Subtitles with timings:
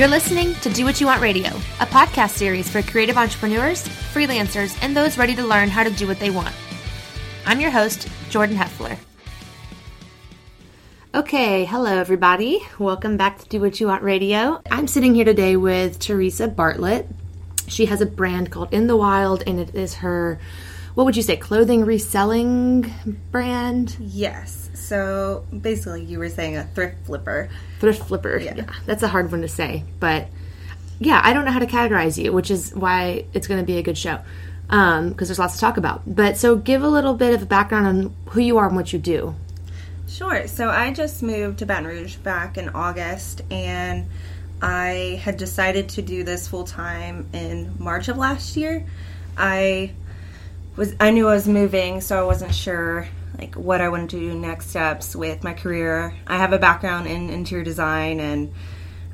[0.00, 4.74] You're listening to Do What You Want Radio, a podcast series for creative entrepreneurs, freelancers,
[4.80, 6.54] and those ready to learn how to do what they want.
[7.44, 8.96] I'm your host, Jordan Heffler.
[11.14, 12.62] Okay, hello everybody.
[12.78, 14.62] Welcome back to Do What You Want Radio.
[14.70, 17.06] I'm sitting here today with Teresa Bartlett.
[17.66, 20.40] She has a brand called In the Wild, and it is her,
[21.00, 22.92] what would you say, clothing reselling
[23.30, 23.96] brand?
[23.98, 24.68] Yes.
[24.74, 27.48] So basically, you were saying a thrift flipper.
[27.78, 28.36] Thrift flipper.
[28.36, 28.66] Yeah.
[28.84, 30.28] That's a hard one to say, but
[30.98, 33.78] yeah, I don't know how to categorize you, which is why it's going to be
[33.78, 34.20] a good show
[34.64, 36.02] because um, there's lots to talk about.
[36.06, 38.92] But so give a little bit of a background on who you are and what
[38.92, 39.34] you do.
[40.06, 40.46] Sure.
[40.48, 44.04] So I just moved to Baton Rouge back in August, and
[44.60, 48.84] I had decided to do this full time in March of last year.
[49.38, 49.92] I
[50.76, 54.20] was I knew I was moving, so I wasn't sure like what I wanted to
[54.20, 56.14] do next steps with my career.
[56.26, 58.52] I have a background in interior design and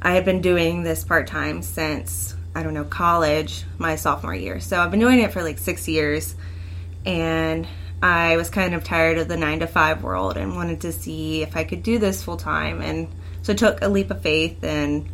[0.03, 4.59] I had been doing this part time since I don't know college, my sophomore year.
[4.61, 6.35] So I've been doing it for like 6 years
[7.05, 7.69] and
[8.03, 11.43] I was kind of tired of the 9 to 5 world and wanted to see
[11.43, 13.09] if I could do this full time and
[13.43, 15.09] so I took a leap of faith and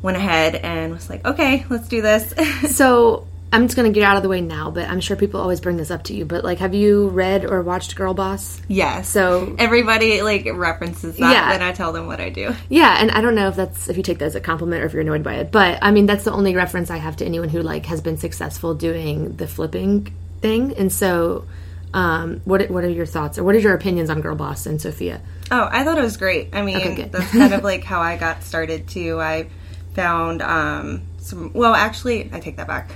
[0.00, 2.32] went ahead and was like, "Okay, let's do this."
[2.74, 5.60] so, I'm just gonna get out of the way now, but I'm sure people always
[5.60, 6.24] bring this up to you.
[6.24, 8.62] But like, have you read or watched Girlboss?
[8.66, 9.02] Yeah.
[9.02, 11.52] So everybody like references that, yeah.
[11.52, 12.54] and I tell them what I do.
[12.70, 14.86] Yeah, and I don't know if that's if you take that as a compliment or
[14.86, 17.26] if you're annoyed by it, but I mean that's the only reference I have to
[17.26, 20.74] anyone who like has been successful doing the flipping thing.
[20.78, 21.44] And so,
[21.92, 25.20] um, what what are your thoughts or what are your opinions on Girlboss and Sophia?
[25.50, 26.54] Oh, I thought it was great.
[26.54, 29.20] I mean, okay, that's kind of like how I got started too.
[29.20, 29.50] I
[29.92, 31.52] found um, some.
[31.52, 32.90] Well, actually, I take that back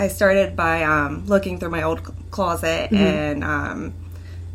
[0.00, 2.96] I started by um, looking through my old closet mm-hmm.
[2.96, 3.94] and um,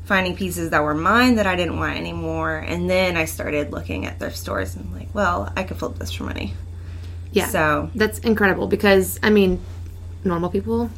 [0.06, 2.58] finding pieces that were mine that I didn't want anymore.
[2.58, 6.12] And then I started looking at thrift stores and like, well, I could flip this
[6.12, 6.56] for money.
[7.32, 7.48] Yeah.
[7.48, 9.62] So that's incredible because I mean,
[10.24, 10.90] normal people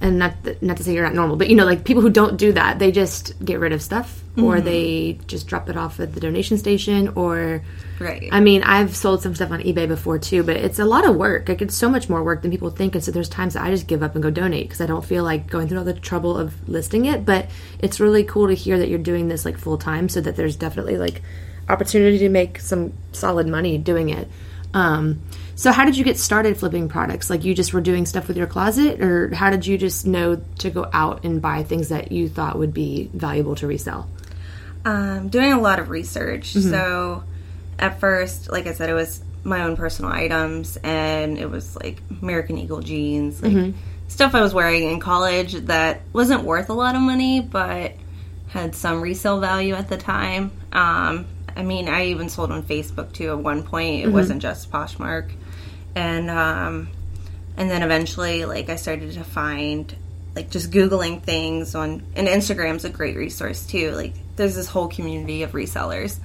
[0.00, 2.10] and not th- not to say you're not normal, but you know, like people who
[2.10, 4.44] don't do that, they just get rid of stuff mm-hmm.
[4.44, 7.62] or they just drop it off at the donation station or
[7.98, 8.28] right.
[8.30, 11.16] I mean, I've sold some stuff on eBay before too, but it's a lot of
[11.16, 11.48] work.
[11.48, 13.70] Like it's so much more work than people think, and so there's times that I
[13.70, 15.94] just give up and go donate because I don't feel like going through all the
[15.94, 17.24] trouble of listing it.
[17.24, 20.36] But it's really cool to hear that you're doing this like full time, so that
[20.36, 21.22] there's definitely like
[21.68, 24.28] opportunity to make some solid money doing it.
[24.74, 25.22] Um,
[25.56, 27.30] so how did you get started flipping products?
[27.30, 30.36] Like you just were doing stuff with your closet or how did you just know
[30.58, 34.06] to go out and buy things that you thought would be valuable to resell?
[34.84, 36.52] Um, doing a lot of research.
[36.52, 36.70] Mm-hmm.
[36.70, 37.24] So
[37.78, 42.02] at first, like I said, it was my own personal items and it was like
[42.20, 43.78] American Eagle jeans, like mm-hmm.
[44.08, 47.94] stuff I was wearing in college that wasn't worth a lot of money but
[48.48, 50.50] had some resale value at the time.
[50.70, 51.24] Um,
[51.56, 54.02] I mean, I even sold on Facebook too at one point.
[54.02, 54.12] It mm-hmm.
[54.12, 55.30] wasn't just Poshmark
[55.96, 56.90] and um,
[57.56, 59.92] and then eventually like I started to find
[60.36, 63.90] like just googling things on and Instagram's a great resource too.
[63.92, 66.18] Like there's this whole community of resellers.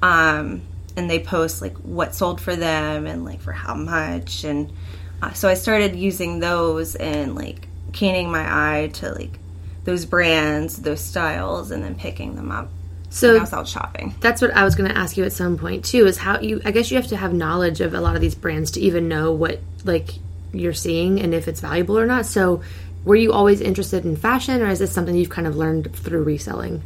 [0.00, 0.62] Um,
[0.96, 4.72] and they post like what sold for them and like for how much and
[5.20, 9.38] uh, so I started using those and like canning my eye to like
[9.82, 12.70] those brands, those styles, and then picking them up
[13.10, 14.14] so I was out shopping.
[14.20, 16.06] That's what I was going to ask you at some point too.
[16.06, 16.60] Is how you?
[16.64, 19.08] I guess you have to have knowledge of a lot of these brands to even
[19.08, 20.10] know what like
[20.52, 22.26] you're seeing and if it's valuable or not.
[22.26, 22.62] So,
[23.04, 26.24] were you always interested in fashion, or is this something you've kind of learned through
[26.24, 26.82] reselling?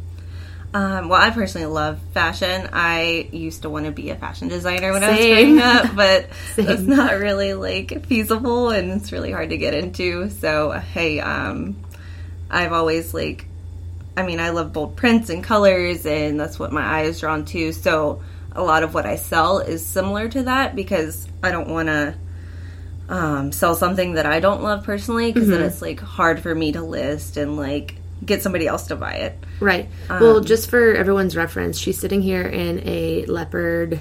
[0.73, 2.69] Um, well, I personally love fashion.
[2.73, 5.09] I used to want to be a fashion designer when Same.
[5.11, 9.57] I was growing up, but it's not really like feasible, and it's really hard to
[9.57, 10.29] get into.
[10.29, 11.75] So, hey, um,
[12.49, 13.45] I've always like
[14.15, 17.45] I mean, I love bold prints and colors, and that's what my eye is drawn
[17.45, 17.71] to.
[17.71, 21.87] So a lot of what I sell is similar to that because I don't want
[21.87, 22.15] to
[23.09, 25.59] um, sell something that I don't love personally because mm-hmm.
[25.59, 29.15] then it's like hard for me to list and like get somebody else to buy
[29.15, 29.43] it.
[29.59, 29.89] Right.
[30.09, 33.99] Um, well, just for everyone's reference, she's sitting here in a leopard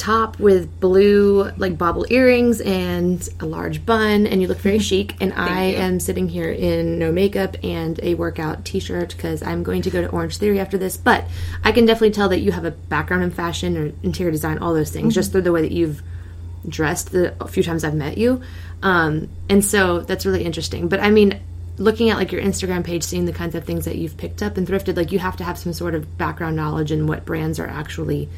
[0.00, 5.14] top with blue like bobble earrings and a large bun and you look very chic.
[5.20, 5.76] And i you.
[5.76, 10.00] am sitting here in no makeup and a workout t-shirt because i'm going to go
[10.00, 10.96] to Orangetheory after this.
[10.96, 11.26] But
[11.64, 14.72] i can definitely tell that you have a background in fashion or interior design all
[14.72, 15.20] those things mm-hmm.
[15.20, 16.02] just through the way that you've
[16.66, 18.40] dressed the few times i've met you.
[18.82, 20.88] Um, and so that's really interesting.
[20.88, 21.38] But i mean
[21.76, 24.58] looking at like your instagram page seeing the kinds of things that you've picked up
[24.58, 27.58] and thrifted like you have to have some sort of background knowledge in what brands
[27.58, 28.28] are actually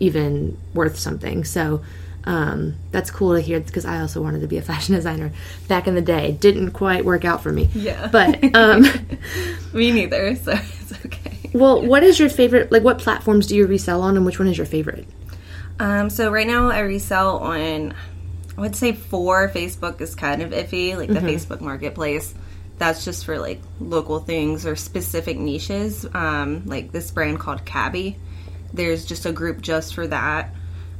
[0.00, 1.44] even worth something.
[1.44, 1.82] So
[2.24, 5.32] um, that's cool to hear because I also wanted to be a fashion designer
[5.68, 6.30] back in the day.
[6.30, 7.68] It Didn't quite work out for me.
[7.74, 8.08] Yeah.
[8.08, 8.82] But um,
[9.72, 11.50] me neither, so it's okay.
[11.52, 12.72] well, what is your favorite?
[12.72, 15.06] Like, what platforms do you resell on, and which one is your favorite?
[15.78, 17.94] Um, so right now I resell on,
[18.56, 19.48] I would say four.
[19.48, 22.34] Facebook is kind of iffy, like the Facebook Marketplace.
[22.76, 26.06] That's just for like local things or specific niches.
[26.12, 28.16] Um, like this brand called Cabi.
[28.72, 30.54] There's just a group just for that.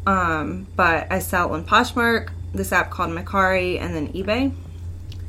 [0.07, 4.53] Um, but I sell on Poshmark, this app called Mercari, and then eBay.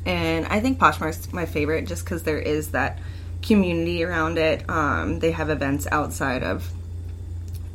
[0.04, 2.98] And I think Poshmark's my favorite just because there is that
[3.42, 4.68] community around it.
[4.68, 6.68] Um, they have events outside of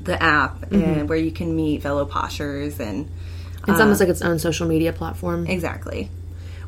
[0.01, 3.09] the app and where you can meet fellow poshers and
[3.67, 5.45] It's almost like its own social media platform.
[5.47, 6.09] exactly.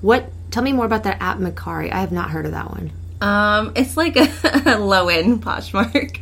[0.02, 0.30] What?
[0.52, 1.92] Tell me more about that app, Mercari.
[1.92, 2.92] I have not heard of that one.
[3.22, 4.16] Um, it's like
[4.66, 6.20] a, low end Poshmark.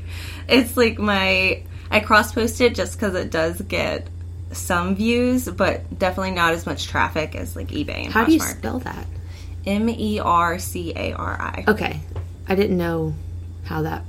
[0.47, 4.07] It's like my I cross post it just because it does get
[4.51, 8.39] some views, but definitely not as much traffic as like eBay and How do you
[8.39, 9.05] spell that?
[9.65, 11.65] M E R C A R I.
[11.67, 11.99] Okay,
[12.47, 13.13] I didn't know
[13.65, 14.03] how that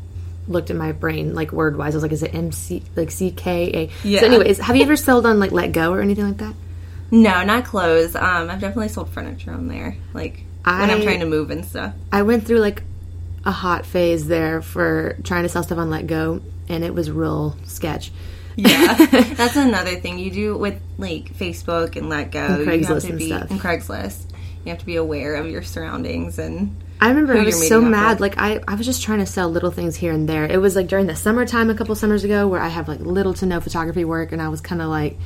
[0.46, 1.94] looked in my brain, like word wise.
[1.94, 4.06] I was like, is it M C like C K A?
[4.06, 4.20] Yeah.
[4.20, 6.54] So, anyways, have you ever sold on like Letgo or anything like that?
[7.10, 8.14] No, not clothes.
[8.14, 11.94] Um, I've definitely sold furniture on there, like when I'm trying to move and stuff.
[12.12, 12.82] I went through like
[13.44, 17.56] a hot phase there for trying to sell stuff on Letgo, and it was real
[17.64, 18.12] sketch.
[18.56, 18.94] Yeah,
[19.34, 22.48] that's another thing you do with like Facebook and Letgo.
[22.48, 23.50] And you have Craigslist to and be stuff.
[23.50, 24.24] and Craigslist.
[24.64, 28.14] You have to be aware of your surroundings and I remember I was so mad.
[28.14, 28.20] with.
[28.20, 30.44] Like I, I was just trying to sell little things here and there.
[30.44, 33.34] It was like during the summertime a couple summers ago where I have like little
[33.34, 35.16] to no photography work, and I was kind of like,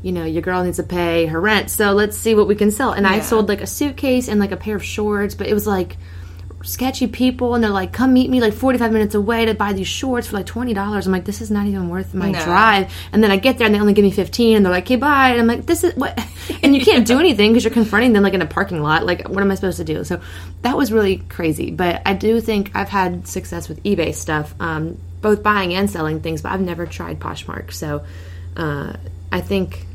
[0.00, 2.70] you know, your girl needs to pay her rent, so let's see what we can
[2.70, 2.92] sell.
[2.92, 5.66] And I sold like a suitcase and like a pair of shorts, but it was
[5.66, 5.98] like
[6.64, 9.72] sketchy people, and they're like, come meet me like forty five minutes away to buy
[9.72, 11.06] these shorts for like twenty dollars.
[11.06, 12.44] I'm like, this is not even worth my No.
[12.44, 12.92] drive.
[13.12, 14.96] And then I get there and they only give me fifteen, and they're like, okay,
[14.96, 15.30] bye.
[15.30, 16.18] And I'm like, this is what,
[16.62, 19.04] and you can't do anything because you're confronting them like in a parking lot.
[19.06, 20.04] Like, what am I supposed to do?
[20.04, 20.20] So
[20.62, 21.70] that was really crazy.
[21.70, 26.20] But I do think I've had success with eBay stuff, um, both buying and selling
[26.20, 26.42] things.
[26.42, 28.04] But I've never tried Poshmark, so
[28.56, 28.94] uh,
[29.30, 29.86] I think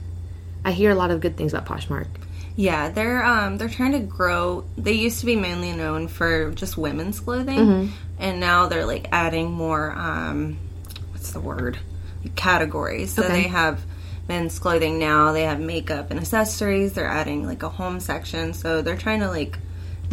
[0.65, 2.07] I hear a lot of good things about Poshmark.
[2.57, 4.65] Yeah, they're um they're trying to grow.
[4.77, 7.94] They used to be mainly known for just women's clothing, Mm-hmm.
[8.19, 10.57] and now they're like adding more um
[11.12, 11.77] what's the word
[12.36, 13.13] categories.
[13.13, 13.31] So Okay.
[13.44, 13.80] they have
[14.27, 15.31] men's clothing now.
[15.33, 16.94] They have makeup and accessories.
[16.94, 18.54] They're adding like a home section.
[18.54, 19.57] So they're trying to like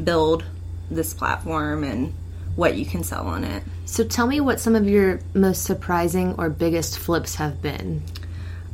[0.03, 0.45] build
[0.91, 2.13] this platform and
[2.57, 3.63] what you can sell on it.
[3.87, 8.03] So tell me what some of your most surprising or biggest flips have been.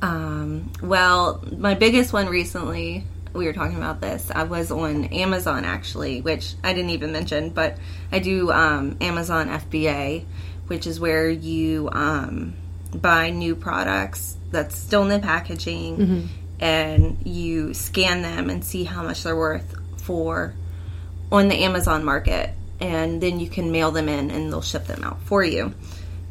[0.02, 5.64] Um, well, my biggest one recently, we were talking about this, I was on Amazon
[5.64, 7.76] actually, which I didn't even mention, but
[8.10, 10.24] I do um, Amazon FBA,
[10.66, 12.54] which is where you um,
[12.94, 16.28] buy new products that's still in the packaging
[16.60, 20.54] and you scan them and see how much they're worth for
[21.32, 22.50] on the Amazon market.
[22.80, 25.74] And then you can mail them in and they'll ship them out for you.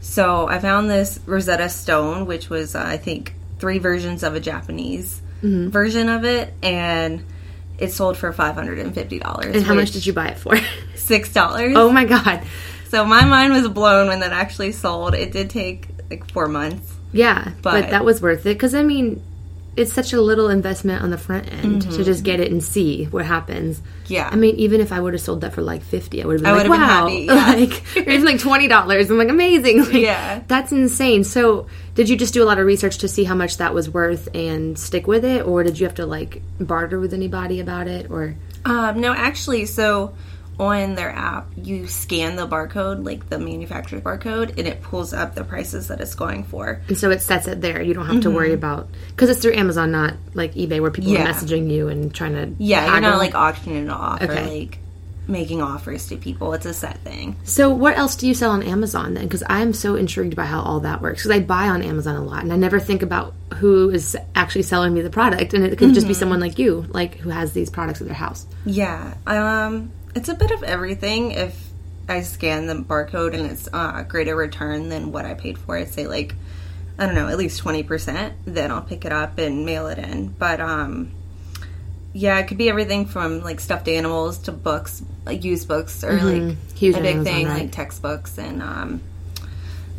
[0.02, 4.40] So I found this Rosetta Stone, which was, uh, I think, three versions of a
[4.40, 5.70] Japanese Mm-hmm.
[5.70, 7.24] version of it, and
[7.78, 9.56] it sold for five hundred and fifty dollars.
[9.56, 10.58] And how much did you buy it for?
[10.96, 11.74] Six dollars.
[11.76, 12.44] oh my god.
[12.90, 15.14] So my mind was blown when that actually sold.
[15.14, 16.92] It did take like four months.
[17.12, 19.22] Yeah, but, But- that was worth it because I mean,
[19.76, 23.06] it's such a little investment on the front end to just get it and see
[23.06, 23.82] what happens.
[24.08, 24.28] Yeah.
[24.32, 26.44] I mean, even if I would have sold that for like fifty, I would have
[26.44, 27.54] been I like, "Wow!" happy, yeah.
[27.56, 29.10] Like, even like twenty dollars.
[29.10, 29.80] I'm like, amazing.
[29.86, 30.42] Like, Yeah.
[30.48, 31.24] that's insane.
[31.24, 33.90] So, did you just do a lot of research to see how much that was
[33.90, 37.88] worth and stick with it, or did you have to like barter with anybody about
[37.88, 38.36] it, or?
[38.66, 40.14] Um, no, actually, so
[40.60, 45.34] on their app, you scan the barcode, like the manufacturer's barcode, and it pulls up
[45.36, 46.82] the prices that it's going for.
[46.88, 47.82] And so it sets it there.
[47.82, 51.12] You don't have to worry about because it's through Amazon, not like eBay, where people
[51.12, 51.24] Mm-hmm.
[51.24, 51.30] Yeah.
[51.30, 54.78] are messaging you and trying to Yeah, you're not like auctioning it off or like
[55.28, 56.54] making offers to people.
[56.54, 57.36] It's a set thing.
[57.44, 59.24] So, what else do you sell on Amazon then?
[59.26, 61.22] Because I'm so intrigued by how all that works.
[61.24, 64.64] Because I buy on Amazon a lot, and I never think about who is actually
[64.64, 67.54] selling me the product, and it could just be someone like you, like who has
[67.54, 68.46] these products at their house.
[68.66, 71.32] Yeah, um, it's a bit of everything.
[71.32, 71.70] If
[72.08, 75.78] I scan the barcode and it's uh, a greater return than what I paid for
[75.78, 76.36] it, say like
[76.98, 79.98] I don't know, at least twenty percent, then I'll pick it up and mail it
[79.98, 80.28] in.
[80.28, 81.12] But um,
[82.12, 86.14] yeah, it could be everything from like stuffed animals to books, like used books, or
[86.22, 87.62] like Huge a big thing right?
[87.62, 89.02] like textbooks and um,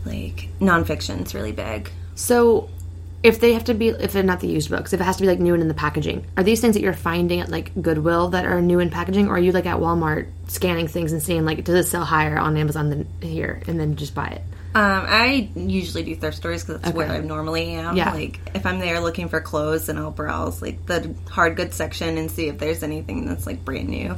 [0.04, 1.90] like nonfiction's really big.
[2.16, 2.68] So,
[3.22, 5.22] if they have to be, if they're not the used books, if it has to
[5.22, 7.70] be like new and in the packaging, are these things that you're finding at like
[7.80, 11.22] Goodwill that are new in packaging, or are you like at Walmart scanning things and
[11.22, 14.42] seeing like does it sell higher on Amazon than here, and then just buy it?
[14.72, 17.96] Um, I usually do thrift stores because that's where I normally am.
[17.96, 18.12] Yeah.
[18.12, 22.16] Like if I'm there looking for clothes, then I'll browse like the hard goods section
[22.16, 24.16] and see if there's anything that's like brand new.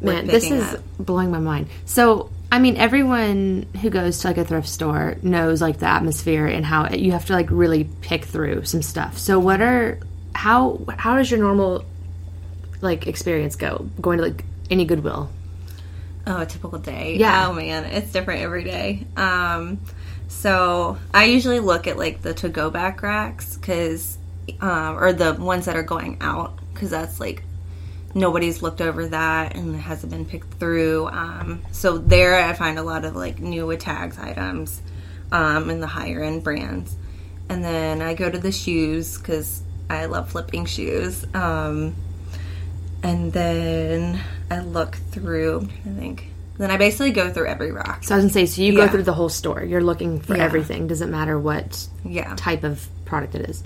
[0.00, 0.80] Man, this is up.
[0.98, 1.68] blowing my mind.
[1.84, 6.46] So, I mean, everyone who goes to like a thrift store knows like the atmosphere
[6.46, 9.18] and how you have to like really pick through some stuff.
[9.18, 9.98] So, what are
[10.34, 11.84] how how does your normal
[12.80, 15.30] like experience go going to like any Goodwill?
[16.26, 17.16] Oh, a typical day.
[17.18, 17.48] Yeah.
[17.48, 19.06] Oh man, it's different every day.
[19.16, 19.80] Um,
[20.28, 24.16] so I usually look at like the to go back racks because,
[24.60, 27.42] um, or the ones that are going out because that's like
[28.18, 31.06] nobody's looked over that and it hasn't been picked through.
[31.08, 34.80] Um, so there I find a lot of like new with tags items,
[35.32, 36.94] um, and the higher end brands.
[37.48, 41.24] And then I go to the shoes because I love flipping shoes.
[41.34, 41.94] Um,
[43.02, 44.20] and then
[44.50, 45.68] I look through.
[45.84, 46.26] To think.
[46.58, 48.02] Then I basically go through every rack.
[48.02, 48.86] So I was gonna say, so you Yeah.
[48.86, 49.62] go through the whole store.
[49.62, 50.44] You're looking for Yeah.
[50.44, 50.88] everything.
[50.88, 52.34] Doesn't matter what Yeah.
[52.36, 53.62] type of product it is.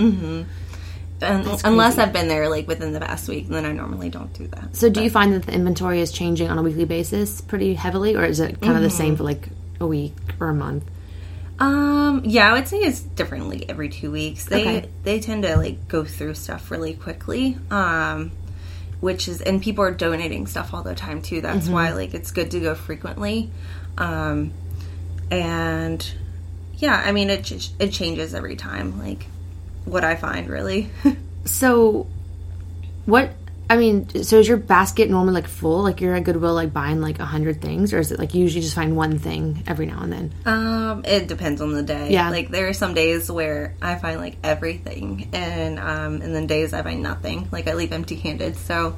[1.23, 4.47] Un- unless I've been there like within the past week, then I normally don't do
[4.49, 4.75] that.
[4.77, 8.15] So do you find that the inventory is changing on a weekly basis pretty heavily,
[8.17, 8.97] or is it kind of the Mm-hmm.
[8.97, 9.49] same for like
[9.81, 10.85] a week or a month?
[11.59, 14.45] Um, yeah, I would say it's different like every two weeks.
[14.45, 14.89] They Okay.
[15.05, 17.57] they tend to like go through stuff really quickly.
[17.71, 18.33] Um,
[19.01, 21.41] which is and people are donating stuff all the time too.
[21.41, 21.73] That's Mm-hmm.
[21.75, 23.51] why like it's good to go frequently.
[23.99, 24.53] Um,
[25.31, 26.13] and
[26.77, 28.99] yeah, I mean it ch- it changes every time.
[28.99, 29.27] Like
[29.85, 30.91] what I find really.
[31.45, 32.07] So,
[33.07, 33.31] what?
[33.71, 35.83] I mean, so is your basket normally like full?
[35.83, 38.43] Like you're at Goodwill like buying like a hundred things, or is it like you
[38.43, 40.33] usually just find one thing every now and then?
[40.45, 42.11] Um, it depends on the day.
[42.13, 42.29] Yeah.
[42.31, 46.75] Like there are some days where I find like everything and um and then days
[46.75, 47.49] I find nothing.
[47.51, 48.57] Like I leave empty handed.
[48.57, 48.95] So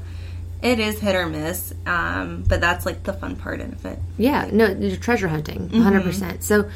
[0.61, 1.73] it is hit or miss.
[1.87, 3.99] Um, but that's like the fun part of it.
[4.19, 5.77] Yeah, no, you're treasure hunting, Mm-hmm.
[5.77, 6.43] 100 percent.
[6.43, 6.69] So,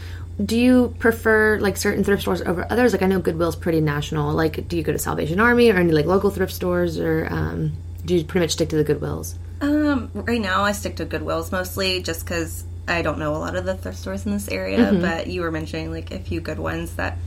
[0.45, 2.93] do you prefer like certain thrift stores over others?
[2.93, 4.33] Like I know Goodwill's pretty national.
[4.33, 7.73] Like, do you go to Salvation Army or any like local thrift stores, or um,
[8.05, 9.35] do you pretty much stick to the Goodwills?
[9.61, 13.57] Um, right now I stick to Goodwills mostly just because I don't know a lot
[13.57, 14.79] of the thrift stores in this area.
[14.79, 15.01] Mm-hmm.
[15.01, 17.19] But you were mentioning like a few good ones that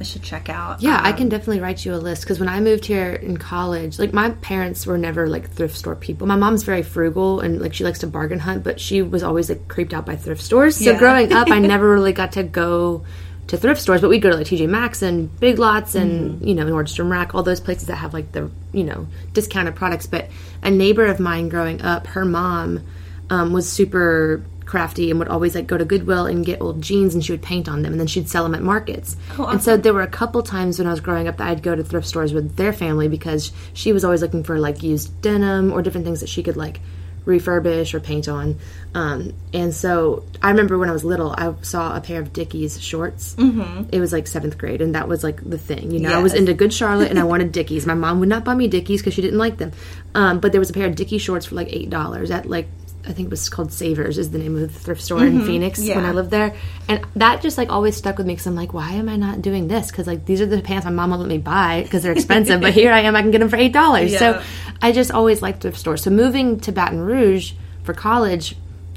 [0.00, 0.80] I should check out.
[0.80, 3.36] Yeah, I Um, can definitely write you a list because when I moved here in
[3.36, 6.26] college, like my parents were never like thrift store people.
[6.26, 9.50] My mom's very frugal and like she likes to bargain hunt, but she was always
[9.50, 10.76] like creeped out by thrift stores.
[10.76, 10.98] So Yeah.
[10.98, 13.04] growing up, I never really got to go
[13.48, 16.54] to thrift stores, but we'd go to like TJ Maxx and Big Lots and you
[16.54, 20.06] know Nordstrom Rack, all those places that have like the you know discounted products.
[20.06, 20.30] But
[20.62, 22.80] a neighbor of mine growing up, her mom
[23.28, 27.12] um, was super crafty and would always like go to Goodwill and get old jeans
[27.12, 29.16] and she would paint on them and then she'd sell them at markets.
[29.36, 31.74] And so there were a couple times when I was growing up that I'd go
[31.74, 35.72] to thrift stores with their family because she was always looking for like used denim
[35.72, 36.80] or different things that she could like
[37.26, 38.58] refurbish or paint on.
[38.94, 42.80] Um, and so I remember when I was little, I saw a pair of Dickies
[42.80, 43.34] shorts.
[43.34, 43.90] Mm-hmm.
[43.92, 45.90] It was like seventh grade, and that was like the thing.
[45.90, 47.86] You know, I was into Good Charlotte, and I wanted Dickies.
[47.86, 49.72] My mom would not buy me Dickies because she didn't like them.
[50.14, 52.68] Um, but there was a pair of Dickie shorts for like eight dollars at like.
[53.06, 55.46] I think it was called Savers is the name of the thrift store in mm-hmm.
[55.46, 56.54] Phoenix when I lived there,
[56.88, 59.40] and that just like always stuck with me because I'm like, why am I not
[59.40, 59.90] doing this?
[59.90, 62.60] Because like these are the pants my mom won't let me buy because they're expensive,
[62.60, 64.16] but here I am, I can get them for eight dollars.
[64.18, 64.42] So
[64.82, 66.02] I just always liked thrift stores.
[66.02, 67.52] So moving to Baton Rouge
[67.84, 68.54] for college,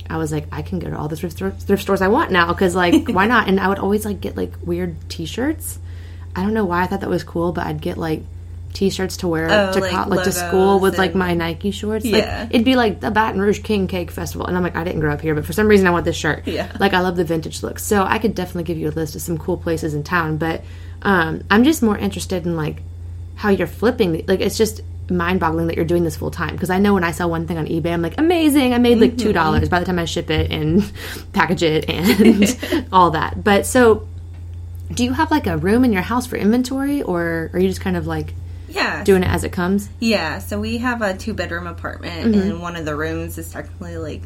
[0.10, 2.48] I was like, I can go to all the thrift, thrift stores I want now
[2.48, 3.48] because like why not?
[3.48, 5.80] And I would always like get like weird T-shirts.
[6.36, 8.24] I don't know why I thought that was cool, but I'd get like
[8.74, 12.06] T-shirts to wear Oh, to like co- like to school with like my Nike shorts.
[12.06, 12.42] Yeah.
[12.42, 15.00] Like it'd be like the Baton Rouge King Cake Festival, and I'm like, I didn't
[15.00, 16.48] grow up here, but for some reason I want this shirt.
[16.48, 16.76] Yeah.
[16.80, 19.22] Like I love the vintage look, so I could definitely give you a list of
[19.22, 20.38] some cool places in town.
[20.38, 20.64] But
[21.02, 22.82] um, I'm just more interested in like
[23.36, 24.26] how you're flipping.
[24.28, 27.12] Like it's just mind-boggling that you're doing this full time because I know when I
[27.12, 29.86] sell one thing on eBay, I'm like, amazing, I made like two dollars by the
[29.86, 30.92] time I ship it and
[31.34, 33.44] package it and all that.
[33.44, 34.08] But so,
[34.94, 37.82] do you have like a room in your house for inventory, or are you just
[37.82, 38.34] kind of like
[38.68, 39.04] Yeah.
[39.04, 39.90] doing it as it comes?
[40.00, 42.42] Yeah, so we have a two bedroom apartment, Mm-hmm.
[42.52, 44.22] and one of the rooms is technically like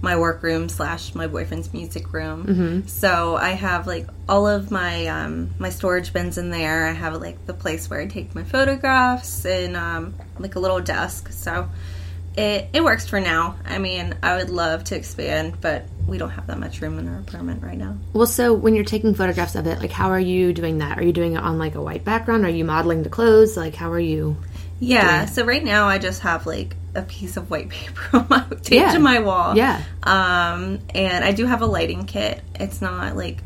[0.00, 2.46] my work room slash my boyfriend's music room.
[2.46, 2.86] Mm-hmm.
[2.86, 6.86] So I have like all of my um, my storage bins in there.
[6.86, 10.80] I have like the place where I take my photographs and um, like a little
[10.80, 11.32] desk.
[11.32, 11.68] So
[12.36, 13.56] it it works for now.
[13.64, 17.08] I mean, I would love to expand, but we don't have that much room in
[17.08, 17.96] our apartment right now.
[18.12, 20.98] Well, so when you're taking photographs of it, like how are you doing that?
[20.98, 22.44] Are you doing it on like a white background?
[22.44, 23.56] Are you modeling the clothes?
[23.56, 24.36] Like how are you?
[24.80, 28.44] Yeah, so right now I just have like a piece of white paper on my
[28.62, 28.92] taped Yeah.
[28.92, 29.56] to my wall.
[29.56, 29.82] Yeah.
[30.04, 32.40] Um, and I do have a lighting kit.
[32.54, 33.38] It's not like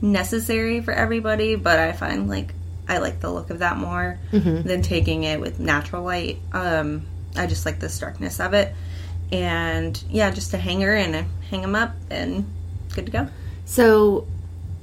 [0.00, 2.54] necessary for everybody, but I find like
[2.88, 4.66] I like the look of that more Mm-hmm.
[4.66, 6.38] than taking it with natural light.
[6.52, 7.02] Um,
[7.36, 8.74] I just like the starkness of it.
[9.32, 12.50] And yeah, just a hanger and a, hang them up and
[12.94, 13.28] good to go.
[13.64, 14.26] So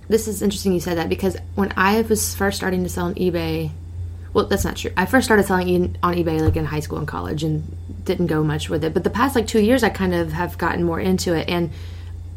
[0.08, 3.16] this is interesting you said that because when I was first starting to sell on
[3.16, 3.72] eBay,
[4.34, 4.92] well, that's not true.
[4.96, 8.44] I first started selling on eBay like in high school and college and didn't go
[8.44, 8.94] much with it.
[8.94, 11.50] But the past like two years, I kind of have gotten more into it.
[11.50, 11.72] And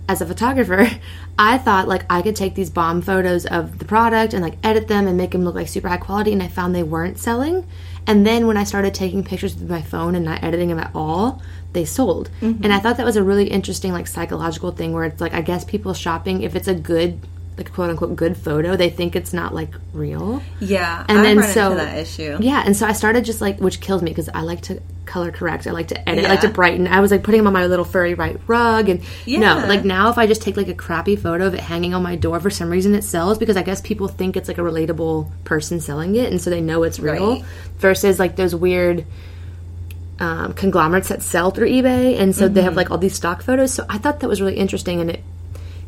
[0.08, 0.90] as a photographer,
[1.38, 4.88] I thought like I could take these bomb photos of the product and like edit
[4.88, 7.66] them and make them look like super high quality, and I found they weren't selling.
[8.06, 10.90] And then when I started taking pictures with my phone and not editing them at
[10.94, 11.42] all,
[11.72, 12.30] they sold.
[12.40, 12.64] Mm-hmm.
[12.64, 15.40] And I thought that was a really interesting like psychological thing where it's like I
[15.40, 17.20] guess people shopping if it's a good
[17.56, 20.42] like quote unquote good photo, they think it's not like real.
[20.60, 22.38] Yeah, And I then so- that issue.
[22.40, 25.32] Yeah, and so I started just like, which kills me because I like to color
[25.32, 25.66] correct.
[25.66, 26.24] I like to edit.
[26.24, 26.86] I like to brighten.
[26.86, 29.40] I was like putting them on my little furry white rug, and Yeah.
[29.40, 32.02] no, like now if I just take like a crappy photo of it hanging on
[32.02, 34.62] my door, for some reason it sells because I guess people think it's like a
[34.62, 37.32] relatable person selling it, and so they know it's real.
[37.34, 37.44] Right.
[37.78, 39.04] Versus like those weird
[40.20, 43.72] um, conglomerates that sell through eBay, and so they have like all these stock photos.
[43.74, 45.24] So I thought that was really interesting, and it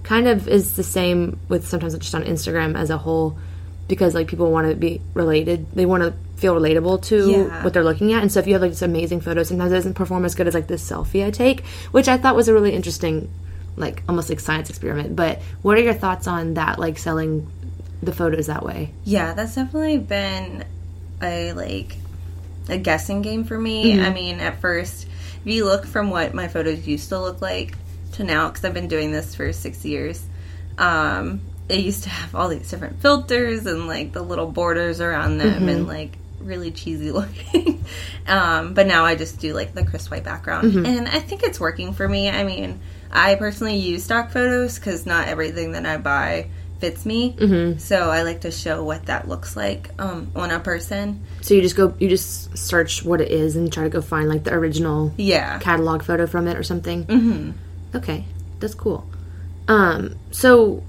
[0.02, 3.36] kind of is the same with sometimes just on Instagram as a whole
[3.88, 7.62] because like people want to be related they want to feel relatable to Yeah.
[7.64, 9.76] what they're looking at and so if you have like this amazing photo sometimes it
[9.76, 12.52] doesn't perform as good as like this selfie I take which I thought was a
[12.54, 13.30] really interesting
[13.76, 17.46] like almost like science experiment but what are your thoughts on that like selling
[18.02, 20.64] the photos that way Yeah, that's definitely been
[21.22, 21.96] a like
[22.68, 23.94] a guessing game for me.
[23.94, 24.04] Mm-hmm.
[24.04, 27.76] I mean, at first, if you look from what my photos used to look like
[28.12, 30.24] to now, because I've been doing this for six years,
[30.78, 35.38] um, it used to have all these different filters and like the little borders around
[35.38, 35.68] them Mm-hmm.
[35.68, 37.84] and like really cheesy looking.
[38.26, 40.86] um, but now I just do like the crisp white background, Mm-hmm.
[40.86, 42.28] and I think it's working for me.
[42.30, 46.48] I mean, I personally use stock photos because not everything that I buy
[46.80, 47.34] fits me.
[47.38, 47.78] Mm-hmm.
[47.78, 51.22] So I like to show what that looks like um, on a person.
[51.42, 54.28] so you just go you just search what it is and try to go find
[54.28, 55.60] like the original Yeah.
[55.60, 57.04] catalog photo from it or something.
[57.04, 57.50] Mm-hmm.
[57.94, 58.24] Okay,
[58.60, 59.06] that's cool.
[59.68, 60.82] Um, so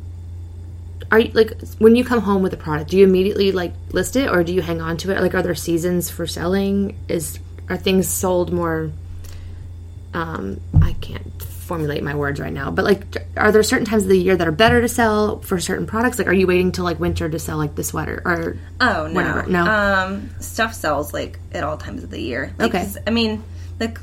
[1.11, 4.15] are you like when you come home with a product, do you immediately like list
[4.15, 5.21] it or do you hang on to it?
[5.21, 6.97] Like, are there seasons for selling?
[7.07, 8.91] Is are things sold more?
[10.13, 13.03] Um, I can't formulate my words right now, but like,
[13.35, 16.19] are there certain times of the year that are better to sell for certain products?
[16.19, 18.57] Like, are you waiting till like winter to sell like the sweater or?
[18.79, 19.45] Oh no, Whatever.
[19.47, 19.65] No.
[19.65, 22.53] Um, stuff sells like at all times of the year.
[22.59, 22.91] Like, Okay.
[23.07, 23.43] I mean,
[23.79, 23.99] like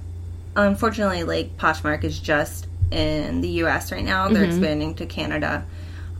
[0.56, 3.92] unfortunately, like Poshmark is just in the U.S.
[3.92, 4.24] right now.
[4.24, 4.34] Mm-hmm.
[4.34, 5.64] They're expanding to Canada.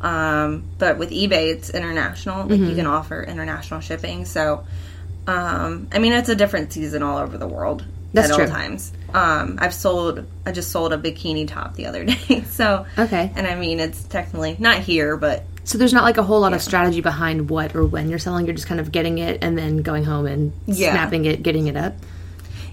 [0.01, 2.47] Um, but with eBay, it's international.
[2.47, 2.71] Like Mm-hmm.
[2.71, 4.25] you can offer international shipping.
[4.25, 4.65] So,
[5.27, 8.45] um, I mean, it's a different season all over the world That's at true.
[8.45, 8.93] all times.
[9.13, 10.25] Um, I've sold.
[10.47, 12.43] I just sold a bikini top the other day.
[12.49, 13.31] So Okay.
[13.35, 16.55] and I mean, it's technically not here, but So there's not like a whole lot
[16.55, 18.47] of strategy behind what or when you're selling.
[18.47, 20.93] You're just kind of getting it and then going home and Yeah.
[20.93, 21.95] snapping it, getting it up.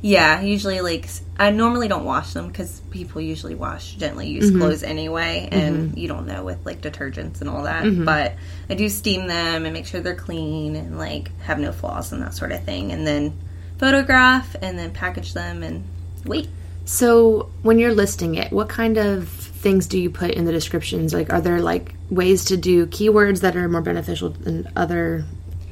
[0.08, 4.62] Yeah, usually like I normally don't wash them because people usually wash gently used Mm-hmm.
[4.62, 7.84] clothes anyway, and you don't know with like detergents and all that.
[7.84, 8.06] Mm-hmm.
[8.06, 8.36] But
[8.70, 12.22] I do steam them and make sure they're clean and like have no flaws and
[12.22, 13.38] that sort of thing, and then
[13.80, 15.84] photograph and then package them and
[16.24, 16.48] wait.
[16.86, 21.14] So when you're listing it, what kind of things do you put in the descriptions?
[21.14, 25.26] Like, are there like ways to do keywords that are more beneficial than other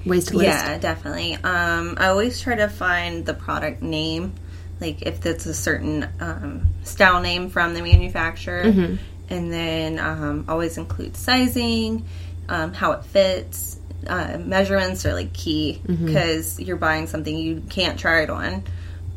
[0.05, 0.47] ways to list?
[0.47, 1.33] Yeah, definitely.
[1.35, 4.33] Um, I always try to find the product name,
[4.79, 8.63] like if it's a certain um, style name from the manufacturer,
[9.29, 12.05] and then um, always include sizing,
[12.49, 13.79] um, how it fits.
[14.05, 18.63] Uh, measurements are like key because you're buying something you can't try it on.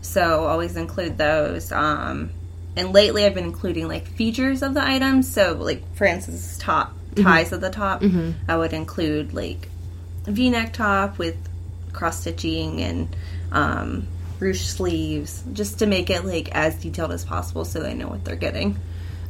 [0.00, 1.70] So always include those.
[1.72, 2.30] Um,
[2.76, 5.30] and lately, I've been including like features of the items.
[5.30, 8.02] So, like for instance, top ties at the top,
[8.48, 9.68] I would include like
[10.28, 11.36] V-neck top with
[11.92, 13.16] cross stitching and
[13.52, 14.06] um,
[14.38, 18.24] ruche sleeves, just to make it like as detailed as possible, so they know what
[18.24, 18.76] they're getting.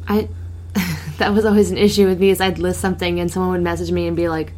[0.06, 0.28] I
[1.18, 3.90] that was always an issue with me is I'd list something and someone would message
[3.90, 4.52] me and be like,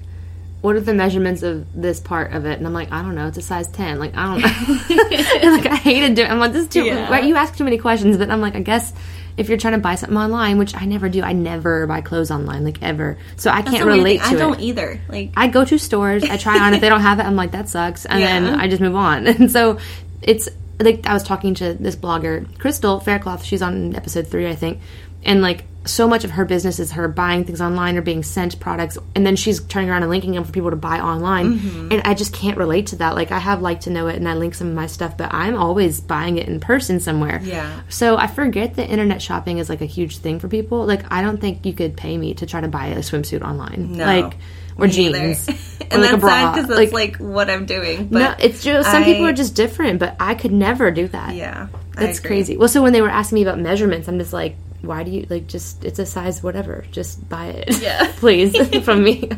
[0.60, 3.28] "What are the measurements of this part of it?" And I'm like, "I don't know.
[3.28, 3.98] It's a size ten.
[3.98, 6.30] Like I don't know." like I hated doing.
[6.30, 6.84] I'm like, "This is too.
[6.84, 7.10] Yeah.
[7.10, 7.24] Right?
[7.24, 8.92] You ask too many questions." But I'm like, I guess
[9.40, 12.30] if you're trying to buy something online, which I never do, I never buy clothes
[12.30, 13.16] online, like ever.
[13.36, 15.00] So I can't relate I don't either.
[15.08, 16.74] Like, I go to stores, I try on.
[16.74, 18.40] If they don't have it, I'm like, that sucks, and Yeah.
[18.40, 19.26] then I just move on.
[19.40, 19.78] And so
[20.22, 20.48] it's
[20.78, 23.42] like I was talking to this blogger, Crystal Faircloth.
[23.42, 24.80] She's on episode three, I think,
[25.24, 28.60] and like so much of her business is her buying things online or being sent
[28.60, 31.58] products, and then she's turning around and linking them for people to buy online.
[31.58, 31.92] Mm-hmm.
[31.92, 33.14] And I just can't relate to that.
[33.14, 35.32] Like I have like to know it, and I link some of my stuff, but
[35.32, 37.40] I'm always buying it in person somewhere.
[37.42, 37.80] Yeah.
[37.88, 40.84] So I forget that internet shopping is like a huge thing for people.
[40.84, 43.92] Like I don't think you could pay me to try to buy a swimsuit online.
[43.92, 44.04] No.
[44.04, 44.36] Like
[44.76, 45.48] or me jeans.
[45.90, 46.30] and or like a that's bra.
[46.30, 48.08] sad because that's like, what I'm doing.
[48.08, 51.34] But no, it's just some people are just different, but I could never do that.
[51.34, 52.56] yeah, I that's crazy.
[52.56, 55.26] Well, so when they were asking me about measurements, I'm just like, why do you
[55.30, 55.84] like just?
[55.84, 56.84] It's a size whatever.
[56.90, 58.10] Just buy it, Yeah.
[58.16, 59.28] please, from me.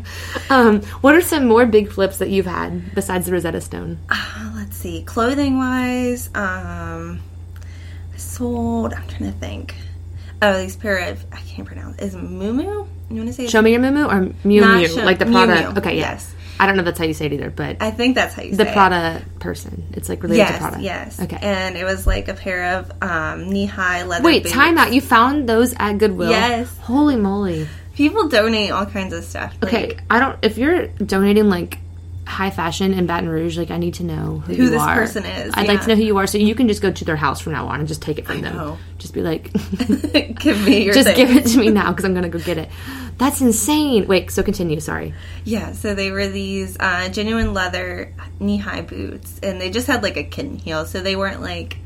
[0.51, 3.99] Um, what are some more big flips that you've had besides the Rosetta Stone?
[4.09, 7.21] Uh, let's see, clothing wise, um,
[8.13, 8.93] I sold.
[8.95, 9.75] I'm trying to think.
[10.41, 11.99] Oh, these pair of I can't pronounce.
[12.01, 13.47] Is Moo You want to say?
[13.47, 15.71] Show me your Moo or Miu Miu, like the product Prada.
[15.73, 16.13] Mew, Okay, yeah.
[16.13, 16.35] yes.
[16.63, 18.43] I don't know if that's how you say it either, but I think that's how
[18.43, 18.67] you the say it.
[18.67, 19.85] The Prada person.
[19.93, 20.81] It's like related Yes, to Prada.
[20.83, 21.21] yes.
[21.21, 21.39] Okay.
[21.43, 24.25] And it was like a pair of um, knee-high leather.
[24.25, 24.55] Wait, boots.
[24.55, 24.93] time out.
[24.93, 26.31] You found those at Goodwill?
[26.31, 26.69] Yes.
[26.79, 27.67] Holy moly.
[27.95, 29.55] People donate all kinds of stuff.
[29.61, 30.39] like, Okay, I don't.
[30.43, 31.79] If you're donating like
[32.27, 34.95] high fashion in Baton Rouge, like I need to know who, Who this are.
[34.95, 37.05] person is, I'd like to know who you are, so you can just go to
[37.05, 38.57] their house from now on and just take it from them.
[38.57, 38.79] know.
[38.99, 39.53] Just be like,
[40.39, 41.17] give me your just thing.
[41.17, 42.69] give it to me now because I'm gonna go get it.
[43.19, 44.07] That's insane.
[44.07, 44.81] Wait, so continue.
[44.81, 45.15] Sorry.
[45.45, 50.17] Yeah, so they were these uh, genuine leather knee-high boots, and they just had like
[50.17, 51.77] a kitten heel, so they weren't like,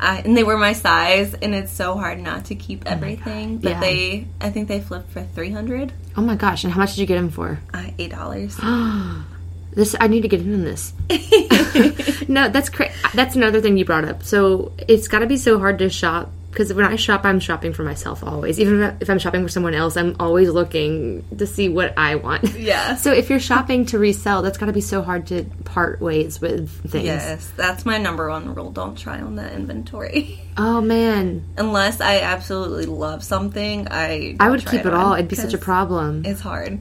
[0.00, 3.58] uh, and they were my size, and it's so hard not to keep everything.
[3.58, 3.80] But Yeah.
[3.80, 5.92] they, I think they flipped for three hundred.
[6.16, 6.64] Oh my gosh!
[6.64, 7.60] And how much did you get them for?
[7.72, 8.58] uh, eight dollars.
[9.76, 10.92] This I need to get in on this.
[12.28, 14.22] no, that's cra- that's another thing you brought up.
[14.24, 17.74] So it's got to be so hard to shop because when I shop, I'm shopping
[17.74, 18.58] for myself always.
[18.58, 22.44] Even if- I'm shopping for someone else, I'm always looking to see what I want.
[22.56, 22.96] Yeah.
[23.06, 26.40] So if you're shopping to resell, that's got to be so hard to part ways
[26.40, 27.04] with things.
[27.04, 30.40] yes, that's my number one rule: don't try on that inventory.
[30.58, 35.12] Oh man, Unless I absolutely love something, I I would keep it on, all.
[35.12, 36.24] It'd be such a problem.
[36.24, 36.80] It's hard.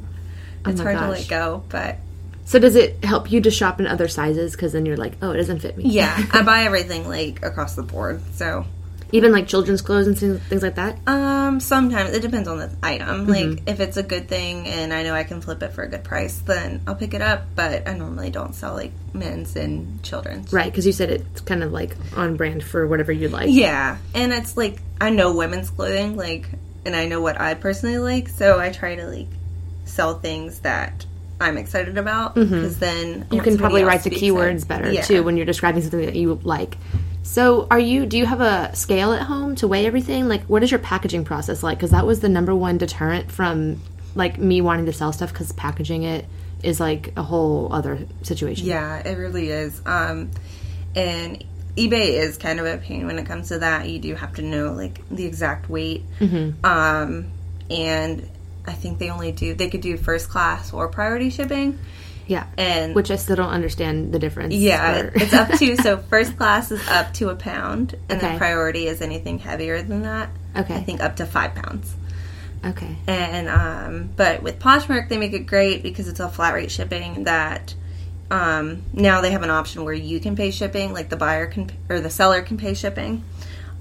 [0.66, 1.98] Oh It's my hard to let go, but
[2.46, 4.52] So does it help you to shop in other sizes?
[4.54, 5.86] Because then you're like, oh, it doesn't fit me.
[5.86, 8.22] yeah, I buy everything like across the board.
[8.36, 8.66] So
[9.12, 11.00] Even like children's clothes and things, like that.
[11.08, 13.26] Um, sometimes it depends on the item.
[13.28, 13.32] Mm-hmm.
[13.32, 15.88] Like if it's a good thing and I know I can flip it for a
[15.90, 17.46] good price, then I'll pick it up.
[17.56, 20.54] But I normally don't sell like men's and children's.
[20.54, 23.48] Right, because you said it's kind of like on brand for whatever you like.
[23.50, 26.48] Yeah, and it's like I know women's clothing, like,
[26.86, 29.28] and I know what I personally like, so I try to like
[29.86, 31.06] sell things that
[31.40, 33.34] I'm excited about because then Mm-hmm.
[33.34, 35.02] you can probably write the keywords better yeah.
[35.02, 36.78] too when you're describing something that you like.
[37.24, 38.06] So, are you?
[38.06, 40.28] Do you have a scale at home to weigh everything?
[40.28, 41.78] Like, what is your packaging process like?
[41.78, 43.82] Because that was the number one deterrent from
[44.14, 46.26] like me wanting to sell stuff because packaging it
[46.64, 48.68] is like a whole other situation.
[48.68, 49.82] Yeah, it really is.
[49.86, 50.32] Um,
[50.96, 51.44] and
[51.76, 53.90] eBay is kind of a pain when it comes to that.
[53.90, 56.04] You do have to know like the exact weight.
[56.20, 56.66] Mm-hmm.
[56.66, 57.32] Um,
[57.70, 58.30] and
[58.68, 61.78] I think they only do they could do first class or priority shipping.
[62.28, 62.48] yeah.
[62.58, 64.54] And Which I still don't understand the difference.
[64.54, 68.28] yeah, for- it's up to so first class is up to a pound, and Okay.
[68.30, 70.30] then priority is anything heavier than that.
[70.58, 70.74] Okay.
[70.76, 71.94] I think up to five pounds.
[72.66, 72.96] okay.
[73.08, 77.26] And um, but with Poshmark, they make it great because it's a flat rate shipping.
[77.26, 77.76] That
[78.32, 81.70] um, now they have an option where you can pay shipping, like the buyer can
[81.90, 83.24] or the seller can pay shipping.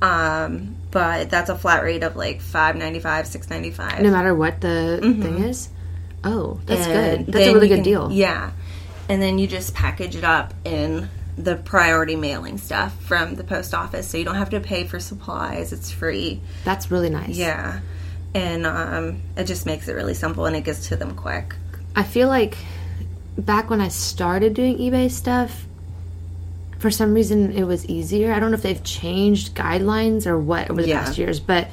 [0.02, 4.00] Um, but that's a flat rate of like five ninety five, six ninety five.
[4.02, 5.68] No matter what the thing is.
[6.22, 7.32] Oh, that's And good.
[7.34, 8.10] That's a really good can- deal.
[8.12, 8.52] Yeah.
[9.08, 13.74] And then you just package it up in the priority mailing stuff from the post
[13.74, 15.72] office so you don't have to pay for supplies.
[15.72, 16.40] It's free.
[16.64, 17.36] That's really nice.
[17.36, 17.80] Yeah.
[18.34, 21.54] And um, it just makes it really simple and it gets to them quick.
[21.94, 22.56] I feel like
[23.36, 25.66] back when I started doing eBay stuff,
[26.84, 28.30] for some reason it was easier.
[28.34, 31.02] I don't know if they've changed guidelines or what over the Yeah.
[31.04, 31.68] past years, but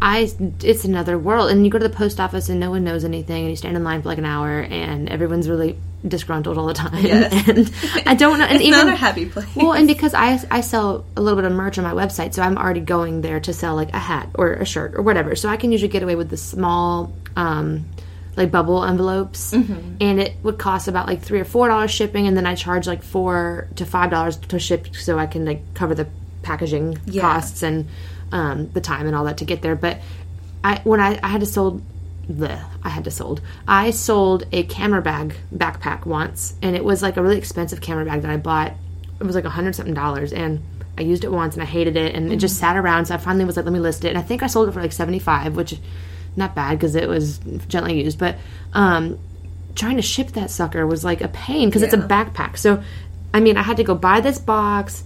[0.00, 0.30] I
[0.62, 1.50] it's another world.
[1.50, 3.76] And you go to the post office and no one knows anything, and you stand
[3.76, 7.04] in line for like an hour, and everyone's really disgruntled all the time.
[7.04, 7.32] Yes.
[7.48, 7.72] and
[8.06, 8.44] I don't know.
[8.44, 9.48] And It's even not a happy place.
[9.56, 12.42] well, and because I I sell a little bit of merch on my website, so
[12.42, 15.34] I'm already going there to sell like a hat or a shirt or whatever.
[15.34, 17.84] So I can usually get away with the small, um,
[18.36, 19.96] like bubble envelopes, Mm-hmm.
[20.00, 22.86] and it would cost about like three or four dollars shipping, and then I charge
[22.86, 26.06] like four to five dollars to ship, so I can like cover the
[26.42, 27.22] packaging Yeah.
[27.22, 27.88] costs and
[28.32, 29.74] um, the time and all that to get there.
[29.76, 29.98] But
[30.62, 31.82] I when I, I had to sold
[32.28, 33.40] the I had to sold.
[33.68, 38.04] I sold a camera bag backpack once, and it was like a really expensive camera
[38.04, 38.72] bag that I bought.
[39.20, 40.62] It was like a hundred something dollars, and
[40.98, 43.06] I used it once and I hated it, and it just sat around.
[43.06, 44.72] So I finally was like, let me list it, and I think I sold it
[44.72, 45.78] for like seventy five, which
[46.36, 48.36] not bad because it was gently used, but
[48.72, 49.18] um,
[49.74, 52.56] trying to ship that sucker was like a pain because it's a backpack.
[52.56, 52.82] So
[53.32, 55.04] I mean, I had to go buy this box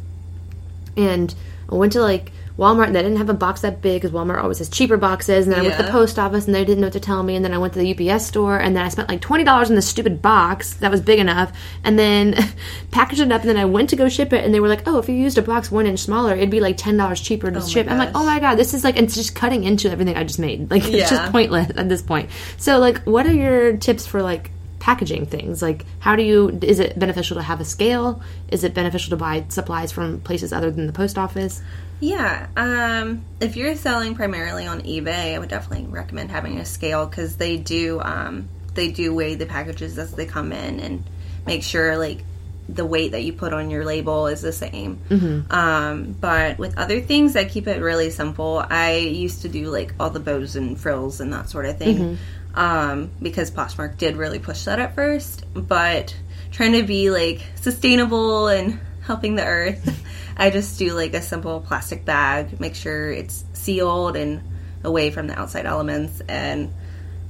[0.97, 1.35] and
[1.71, 4.42] I went to like Walmart and they didn't have a box that big because Walmart
[4.42, 5.46] always has cheaper boxes.
[5.46, 7.23] And then I went to the post office and they didn't know what to tell
[7.23, 7.35] me.
[7.35, 9.70] And then I went to the UPS store and then I spent like twenty dollars
[9.70, 11.57] in this stupid box that was big enough.
[11.85, 12.37] And then
[12.90, 13.40] packaged it up.
[13.40, 15.14] And then I went to go ship it and they were like, "Oh, if you
[15.14, 17.68] used a box one inch smaller, it'd be like ten dollars cheaper to oh my
[17.68, 20.25] ship." I'm like, "Oh my god, this is like it's just cutting into everything I
[20.25, 20.70] just made.
[20.70, 24.51] Like it's just pointless at this point." So like, what are your tips for like?
[24.81, 28.73] packaging things like how do you is it beneficial to have a scale is it
[28.73, 31.61] beneficial to buy supplies from places other than the post office
[32.01, 32.49] Yeah.
[32.57, 37.37] Um, if you're selling primarily on eBay, I would definitely recommend having a scale because
[37.37, 41.05] they do um, they do weigh the packages as they come in and
[41.47, 42.25] make sure like
[42.69, 44.99] the weight that you put on your label is the same.
[45.09, 45.53] Mm-hmm.
[45.53, 48.65] Um, but with other things, I keep it really simple.
[48.69, 51.99] I used to do like all the bows and frills and that sort of thing
[51.99, 52.59] Mm-hmm.
[52.59, 55.45] um, because Poshmark did really push that at first.
[55.53, 56.15] But
[56.53, 60.05] trying to be like sustainable and helping the earth,
[60.37, 64.43] I just do like a simple plastic bag, make sure it's sealed and
[64.85, 66.73] away from the outside elements and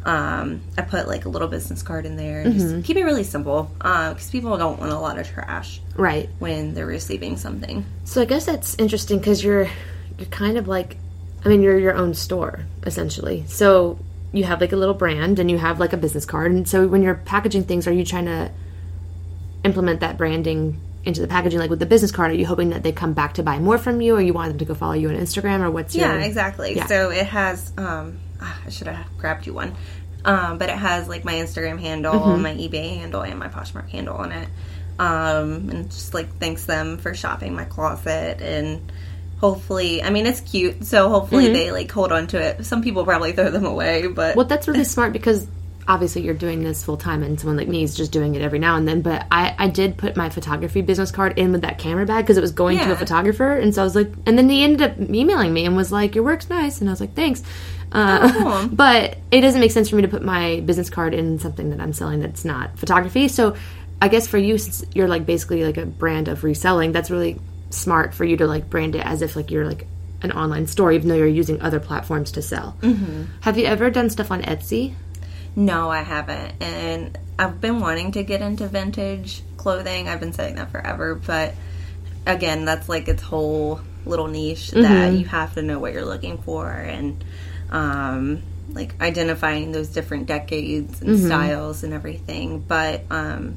[0.05, 2.71] um, I put like a little business card in there and Mm-hmm.
[2.77, 6.31] just keep it really simple because people don't want a lot of trash Right.
[6.39, 7.85] when they're receiving something.
[8.05, 9.69] So I guess that's interesting because you're
[10.19, 10.97] you're kind of like,
[11.45, 13.45] I mean, you're your own store essentially.
[13.49, 13.99] So
[14.33, 16.87] you have like a little brand and you have like a business card, and so
[16.87, 18.51] when you're packaging things, are you trying to
[19.65, 21.59] implement that branding into the packaging?
[21.59, 23.79] Like with the business card, are you hoping that they come back to buy more
[23.79, 26.07] from you, or you want them to go follow you on Instagram, or what's your
[26.09, 26.77] Yeah, your exactly.
[26.77, 26.87] Yeah.
[26.87, 27.73] So it has.
[27.79, 29.75] Um, ah, I should have grabbed you one,
[30.25, 32.43] um, but it has like my Instagram handle, Mm-hmm.
[32.43, 34.49] my eBay handle, and my Poshmark handle on it.
[34.99, 38.93] Um, and just like thanks them for shopping my closet and.
[39.41, 41.53] Hopefully, I mean it's cute, so hopefully Mm-hmm.
[41.55, 42.67] they like hold on to it.
[42.67, 45.47] Some people probably throw them away, but Well, that's really smart because
[45.89, 48.59] obviously you're doing this full time, and someone like me is just doing it every
[48.59, 49.03] now and then.
[49.03, 52.37] But I, I did put my photography business card in with that camera bag because
[52.37, 54.83] it was going to a photographer, and so I was like, and then he ended
[54.83, 57.43] up emailing me and was like, "Your work's nice," and I was like, "Thanks."
[57.93, 58.69] Uh, Oh.
[58.73, 61.81] but it doesn't make sense for me to put my business card in something that
[61.81, 63.27] I'm selling that's not photography.
[63.29, 63.57] So
[64.01, 67.39] I guess for you, since you're like basically like a brand of reselling, that's really
[67.71, 69.87] smart for you to like brand it as if like you're like
[70.23, 72.77] an online store, even though you're using other platforms to sell.
[72.81, 73.25] Mm-hmm.
[73.41, 74.95] Have you ever done stuff on Etsy?
[75.57, 76.55] No, I haven't.
[76.63, 80.09] And I've been wanting to get into vintage clothing.
[80.09, 81.55] I've been saying that forever, but
[82.27, 86.39] again, that's like its whole little niche that you have to know what you're looking
[86.39, 87.23] for and
[87.71, 92.61] um like identifying those different decades and styles and everything.
[92.61, 93.57] But um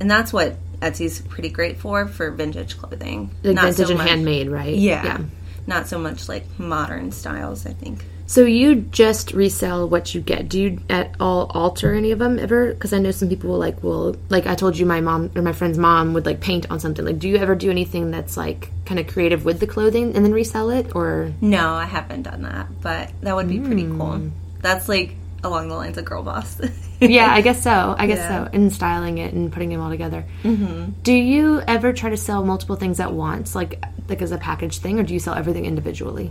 [0.00, 3.30] and that's what Etsy's pretty great for for vintage clothing.
[3.42, 4.74] Like Not vintage so and much- handmade, right?
[4.74, 5.18] Yeah, Yeah.
[5.66, 8.04] Not so much like modern styles, I think.
[8.30, 10.48] So you just resell what you get.
[10.48, 12.72] Do you at all alter any of them ever?
[12.72, 15.42] Because I know some people will like, well, like I told you, my mom or
[15.42, 17.04] my friend's mom would like paint on something.
[17.04, 20.24] Like, do you ever do anything that's like kind of creative with the clothing and
[20.24, 23.98] then resell it, or No, I haven't done that, but that would be pretty Hmm.
[23.98, 24.30] cool.
[24.60, 26.70] That's like along the lines of Girlboss.
[27.00, 27.96] yeah, I guess so.
[27.98, 28.44] I guess Yeah.
[28.44, 28.50] so.
[28.52, 30.24] And styling it and putting them all together.
[30.44, 30.90] Mm-hmm.
[31.02, 34.78] Do you ever try to sell multiple things at once, like like as a package
[34.78, 36.30] thing, or do you sell everything individually?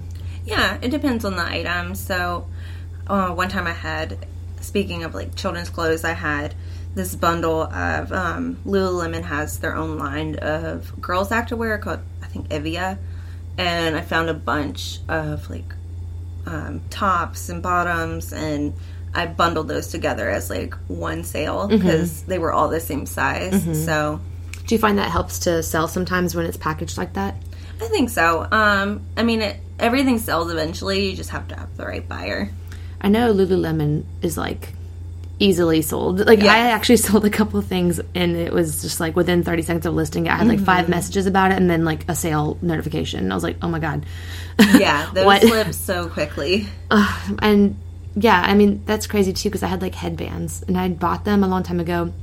[0.50, 1.96] Yeah, it depends on the item.
[1.96, 2.48] So,
[3.08, 4.26] uh, one time I had,
[4.62, 6.56] speaking of like children's clothes, I had
[6.96, 12.50] this bundle of um, Lululemon has their own line of girls' activewear called I think
[12.50, 12.98] Ivivva,
[13.58, 15.74] and I found a bunch of like
[16.46, 18.74] um, tops and bottoms and.
[19.12, 23.64] I bundled those together as like one sale because they were all the same size.
[23.86, 24.22] So
[24.68, 27.34] Do you find that helps to sell sometimes when it's packaged like that?
[27.82, 28.48] I think so.
[28.52, 31.10] Um, I mean, it, everything sells eventually.
[31.10, 32.50] You just have to have the right buyer.
[33.02, 34.74] I know Lululemon is like
[35.40, 36.26] easily sold.
[36.26, 36.54] Like Yeah.
[36.54, 39.86] I actually sold a couple of things and it was just like within 30 seconds
[39.86, 43.22] of listing I had like five messages about it and then like a sale notification.
[43.22, 44.06] And I was like, "Oh my god."
[44.78, 46.68] Yeah, those slip so quickly.
[47.40, 47.78] and
[48.16, 51.44] yeah, I mean, that's crazy too because I had like headbands and I bought them
[51.44, 52.14] a long time ago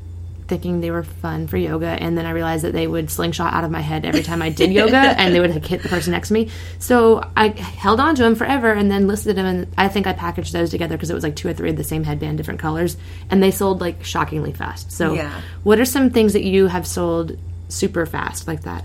[0.48, 3.64] thinking they were fun for yoga and then I realized that they would slingshot out
[3.64, 6.12] of my head every time I did yoga and they would like, hit the person
[6.12, 6.50] next to me.
[6.78, 10.12] So I held on to them forever and then listed them and I think I
[10.12, 12.60] packaged those together because it was like two or three of the same headband, different
[12.60, 12.96] colors,
[13.30, 14.92] and they sold like shockingly fast.
[14.92, 15.40] So Yeah.
[15.64, 17.36] what are some things that you have sold
[17.68, 18.84] super fast like that?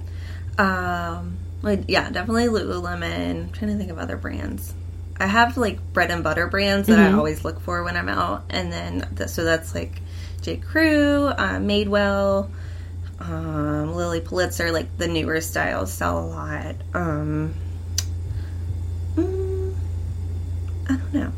[0.57, 3.29] Um, like, yeah, definitely Lululemon.
[3.43, 4.73] I'm trying to think of other brands.
[5.19, 8.45] I have like bread and butter brands that I always look for when I'm out,
[8.49, 10.01] and then th- so that's like
[10.41, 10.57] J.
[10.57, 12.49] Crew, uh, Madewell,
[13.19, 14.71] um, Lilly Pulitzer.
[14.71, 16.75] Like the newer styles sell a lot.
[16.93, 17.53] Um,
[19.15, 19.75] mm,
[20.89, 21.31] I don't know.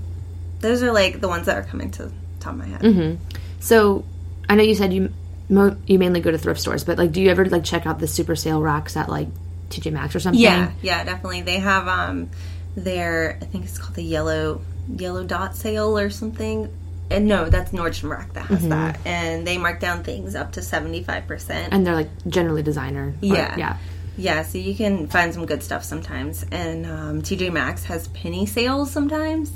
[0.59, 3.17] Those are like the ones that are coming to the top of my head.
[3.59, 4.05] So
[4.49, 5.13] I know you said you
[5.49, 7.99] mo- you mainly go to thrift stores, but like, do you ever like check out
[7.99, 9.27] the super sale racks at like
[9.69, 10.41] TJ Maxx or something?
[10.41, 11.41] Yeah, yeah, definitely.
[11.41, 12.29] They have um
[12.75, 16.71] their I think it's called the yellow yellow dot sale or something.
[17.11, 18.69] And no, that's Nordstrom Rack that has Mm-hmm.
[18.69, 18.99] that.
[19.05, 21.73] And they mark down things up to seventy five percent.
[21.73, 23.09] and they're like generally designer.
[23.09, 23.55] or- Yeah.
[23.57, 23.77] yeah.
[24.15, 26.45] Yeah, so you can find some good stuff sometimes.
[26.51, 29.51] And um, TJ Maxx has penny sales sometimes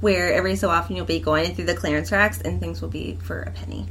[0.00, 3.16] where every so often you'll be going through the clearance racks and things will be
[3.22, 3.86] for a penny.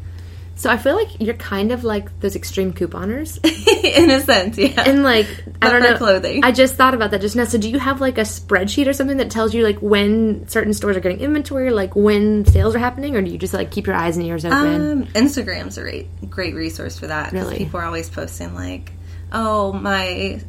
[0.63, 3.37] So I feel like you're kind of like those extreme couponers.
[3.83, 4.81] in a sense, yeah.
[4.85, 5.27] And like
[5.61, 6.45] I don't know clothing.
[6.45, 7.43] I just thought about that just now.
[7.43, 10.73] So do you have like a spreadsheet or something that tells you like when certain
[10.73, 13.87] stores are getting inventory, like when sales are happening, or do you just like keep
[13.87, 14.91] your eyes and ears open?
[14.91, 17.33] Um, Instagram's a great, great resource for that.
[17.33, 17.57] Really?
[17.57, 18.93] People are always posting like,
[19.33, 20.39] "Oh, my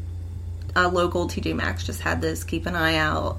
[0.77, 2.45] uh, local TJ Maxx just had this.
[2.45, 3.39] Keep an eye out."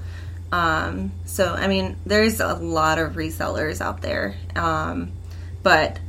[0.52, 4.36] Um, so, I mean, there's a lot of resellers out there.
[4.58, 5.14] Um,
[5.64, 6.00] but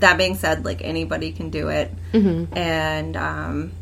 [0.00, 2.56] that being said, like anybody can do it, Mm-hmm.
[2.56, 3.72] and um,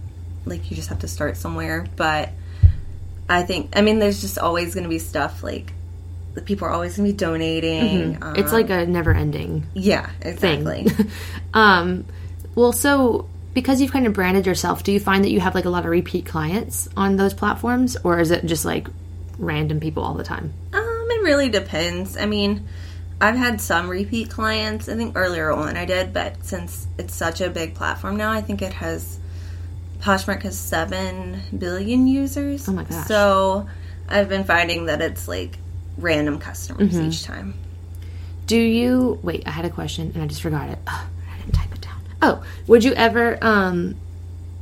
[0.44, 1.86] like you just have to start somewhere.
[1.96, 2.30] But
[3.28, 5.72] I think, I mean, there's just always going to be stuff like.
[6.34, 8.16] the People are always going to be donating.
[8.16, 8.36] Mm-hmm.
[8.36, 10.86] it's um, like a never ending yeah, exactly.
[11.54, 12.04] um,
[12.54, 15.64] well, so because you've kind of branded yourself, do you find that you have like
[15.64, 18.88] a lot of repeat clients on those platforms, or is it just like
[19.38, 20.52] random people all the time?
[20.72, 22.16] Um, it really depends.
[22.16, 22.66] I mean,
[23.24, 24.88] I've had some repeat clients.
[24.88, 28.40] I think earlier on I did, but since it's such a big platform now, I
[28.40, 29.18] think it has
[30.00, 32.68] Poshmark has seven billion users.
[32.68, 33.06] Oh my gosh.
[33.06, 33.66] So
[34.08, 35.56] I've been finding that it's like
[35.96, 37.08] random customers Mm-hmm.
[37.08, 37.54] each time.
[38.46, 39.44] Do you wait?
[39.46, 40.78] I had a question and I just forgot it.
[40.86, 42.02] Ugh, I didn't type it down.
[42.20, 43.96] Oh, would you ever um,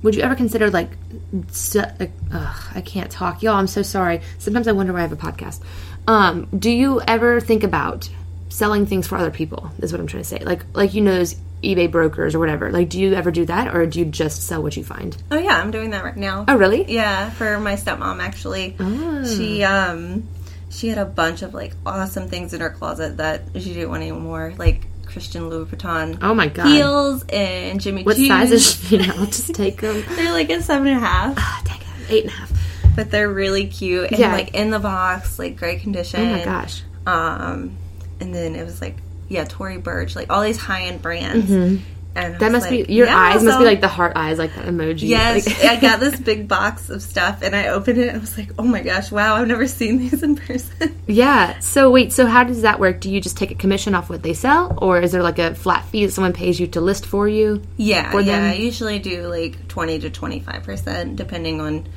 [0.03, 0.91] would you ever consider like,
[1.35, 1.91] uh,
[2.33, 3.55] ugh, I can't talk, y'all.
[3.57, 4.21] I'm so sorry.
[4.39, 5.61] Sometimes I wonder why I have a podcast.
[6.07, 8.09] Um, do you ever think about
[8.53, 9.71] selling things for other people?
[9.79, 10.39] Is what I'm trying to say.
[10.41, 12.71] Like like you know those eBay brokers or whatever.
[12.73, 15.17] Like, do you ever do that, or do you just sell what you find?
[15.31, 16.45] Oh yeah, I'm doing that right now.
[16.49, 16.85] Oh, really?
[16.93, 18.77] Yeah, for my stepmom actually.
[18.81, 19.25] Oh.
[19.25, 20.29] She um
[20.71, 24.03] she had a bunch of like awesome things in her closet that she didn't want
[24.03, 26.67] anymore, like Christian Louboutin Oh my god.
[26.69, 28.29] heels and Jimmy What Choo's.
[28.29, 28.99] size is she?
[29.01, 30.03] I'll just take them.
[30.17, 32.11] They're like a seven and a half, Ah, dang it.
[32.11, 32.53] Eight and a half.
[32.97, 34.33] but they're really cute and Yeah.
[34.33, 36.21] like in the box, like great condition.
[36.21, 36.83] Oh my gosh.
[37.07, 37.77] Um,
[38.23, 38.97] and then it was like
[39.29, 41.51] yeah, Tory Burch, like all these high end brands.
[41.51, 41.83] Mm-hmm.
[42.15, 44.67] That must like, be your yeah, eyes must be like the heart eyes, like that
[44.67, 45.09] emoji.
[45.09, 48.21] Yes, Like- I got this big box of stuff and I opened it and I
[48.21, 50.95] was like, oh my gosh, wow, I've never seen these in person.
[51.07, 51.59] yeah.
[51.61, 53.01] So wait, so how does that work?
[53.01, 55.55] Do you just take a commission off what they sell, or is there like a
[55.55, 57.63] flat fee that someone pays you to list for you?
[57.79, 58.41] Yeah, For yeah.
[58.41, 58.51] them?
[58.51, 61.89] I usually do like 20 to 25% depending on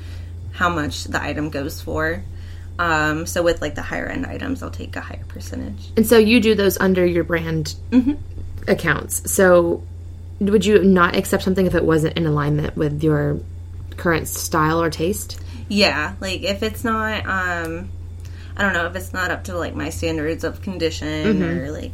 [0.53, 2.23] how much the item goes for.
[2.77, 5.91] Um, so with like the higher end items, I'll take a higher percentage.
[5.95, 7.75] And so you do those under your brand
[8.67, 9.31] accounts.
[9.31, 9.83] So
[10.39, 13.39] would you not accept something if it wasn't in alignment with your
[13.97, 15.39] current style or taste?
[15.67, 17.89] Yeah, like if it's not, um,
[18.57, 21.93] I don't know, if it's not up to like my standards of condition or like,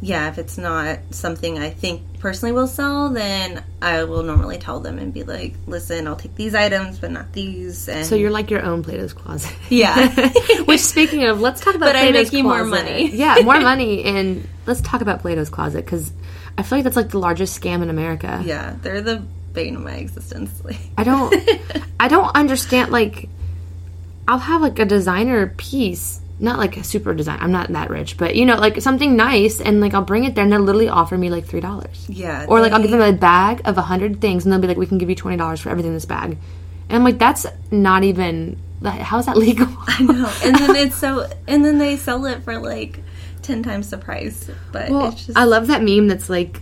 [0.00, 4.80] yeah, if it's not something I think personally will sell, then I will normally tell
[4.80, 7.86] them and be like, listen, I'll take these items, but not these.
[7.86, 9.54] And So you're like your own Plato's Closet.
[9.68, 10.08] yeah.
[10.64, 13.10] Which, speaking of, let's talk about But I'm Plato's making more money.
[13.12, 16.14] yeah, more money, and let's talk about Plato's Closet because
[16.56, 18.42] I feel like that's like the largest scam in America.
[18.42, 20.50] yeah, they're the bane of my existence.
[20.64, 21.34] Like, I don't,
[22.00, 22.90] I don't understand.
[22.90, 23.28] Like,
[24.26, 27.38] I'll have like a designer piece, not like a super design.
[27.40, 30.34] I'm not that rich, but you know, like something nice, and like I'll bring it
[30.34, 32.06] there, and they'll literally offer me like three dollars.
[32.08, 34.66] Yeah, Or like I'll give them a bag of a hundred things, and they'll be
[34.68, 36.36] like, "We can give you twenty dollars for everything in this bag,"
[36.88, 38.56] and I'm like, "That's not even.
[38.80, 40.30] like, How is that legal?" I know.
[40.44, 43.00] And then it's so, and then they sell it for like
[43.42, 44.50] 10 times the price.
[44.72, 46.60] But Well, it's just, I love that meme that's like,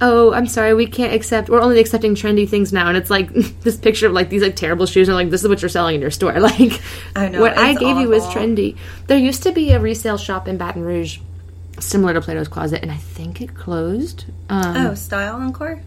[0.00, 1.48] "Oh, I'm sorry, we can't accept.
[1.48, 3.30] We're only accepting trendy things now." And it's like
[3.62, 5.96] this picture of like these like terrible shoes, and like this is what you're selling
[5.96, 6.32] in your store.
[6.40, 6.80] Like,
[7.14, 8.76] I know, what I gave you was trendy.
[9.06, 11.18] There used to be a resale shop in Baton Rouge,
[11.80, 14.24] similar to Plato's Closet, and I think it closed.
[14.48, 15.80] Um, oh, Style Encore?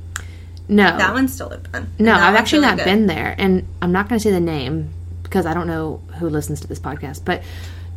[0.67, 1.91] no, That one's still open.
[1.97, 2.85] no, I've actually really not good.
[2.85, 4.89] been there, and I'm not going to say the name
[5.23, 7.23] because I don't know who listens to this podcast.
[7.25, 7.43] But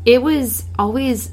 [0.05, 1.31] it was always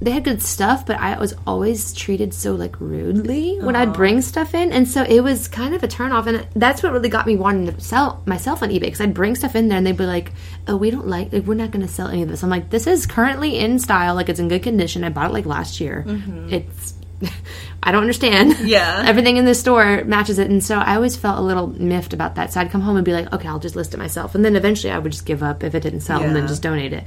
[0.00, 4.22] they had good stuff, but I was always treated so like rudely when I'd bring
[4.22, 6.26] stuff in, and so it was kind of a turnoff.
[6.26, 9.34] And that's what really got me wanting to sell myself on eBay because I'd bring
[9.34, 10.32] stuff in there, and they'd be like,
[10.68, 12.70] "Oh, we don't like, like we're not going to sell any of this." I'm like,
[12.70, 15.02] "This is currently in style, like it's in good condition.
[15.02, 16.04] I bought it like last year.
[16.52, 16.94] It's."
[17.82, 18.58] I don't understand.
[18.60, 19.02] Yeah.
[19.06, 20.48] Everything in the store matches it.
[20.50, 22.52] And so I always felt a little miffed about that.
[22.52, 24.36] So I'd come home and be like, okay, I'll just list it myself.
[24.36, 26.62] And then eventually I would just give up if it didn't sell and then just
[26.62, 27.04] donate it.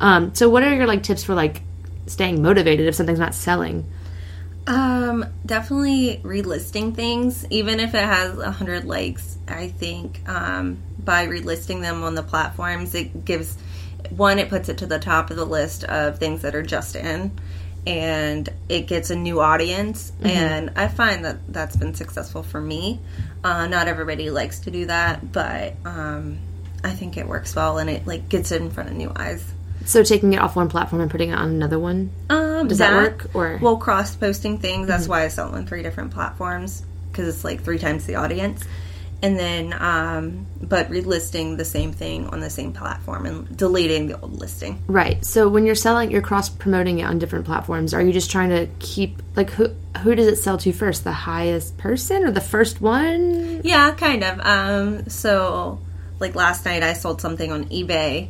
[0.00, 1.62] Um, so what are your like tips for like
[2.06, 3.86] staying motivated if something's not selling?
[4.66, 9.36] Um, definitely relisting things, even if it has a hundred likes.
[9.48, 13.56] I think um, by relisting them on the platforms, it gives
[14.10, 14.38] one.
[14.38, 17.32] It puts it to the top of the list of things that are just in,
[17.86, 20.12] and it gets a new audience.
[20.22, 23.00] And I find that that's been successful for me.
[23.42, 26.38] Uh, not everybody likes to do that, but um,
[26.84, 29.44] I think it works well, and it like gets it in front of new eyes.
[29.86, 32.10] So taking it off one platform and putting it on another one.
[32.30, 34.86] Um, Does that work, or- well, cross posting things?
[34.88, 38.64] That's why I sell on three different platforms because it's like three times the audience.
[39.24, 44.20] And then, um, but relisting the same thing on the same platform and deleting the
[44.20, 44.82] old listing.
[44.88, 45.24] Right.
[45.24, 47.94] So when you're selling, you're cross promoting it on different platforms.
[47.94, 49.68] Are you just trying to keep like who
[50.02, 51.04] who does it sell to first?
[51.04, 53.60] The highest person or the first one?
[53.62, 54.40] Yeah, kind of.
[54.40, 55.78] Um, so,
[56.18, 58.28] like last night, I sold something on eBay,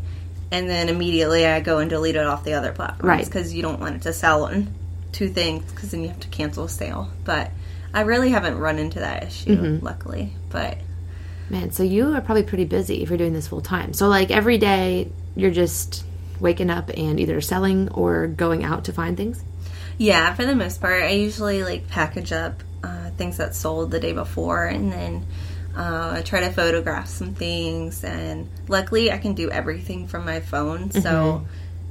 [0.53, 3.24] and then immediately I go and delete it off the other platforms Right.
[3.24, 4.68] because you don't want it to sell on
[5.11, 7.11] two things because then you have to cancel a sale.
[7.24, 7.50] But
[7.92, 9.84] I really haven't run into that issue, Mm-hmm.
[9.84, 10.32] luckily.
[10.50, 10.78] But
[11.50, 13.92] Man, so you are probably pretty busy if you're doing this full time.
[13.92, 16.05] So like every day you're just
[16.40, 19.42] waking up and either selling or going out to find things.
[19.98, 24.00] yeah, for the most part, I usually like package up uh, things that sold the
[24.00, 25.26] day before, and then.
[25.76, 30.40] Uh, I try to photograph some things, and luckily I can do everything from my
[30.40, 30.90] phone.
[30.90, 31.46] So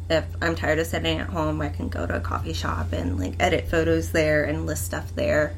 [0.10, 3.20] if I'm tired of sitting at home, I can go to a coffee shop and
[3.20, 5.56] like edit photos there and list stuff there.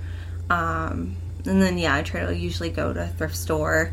[0.50, 3.92] Um, and then yeah, I try to usually go to a thrift store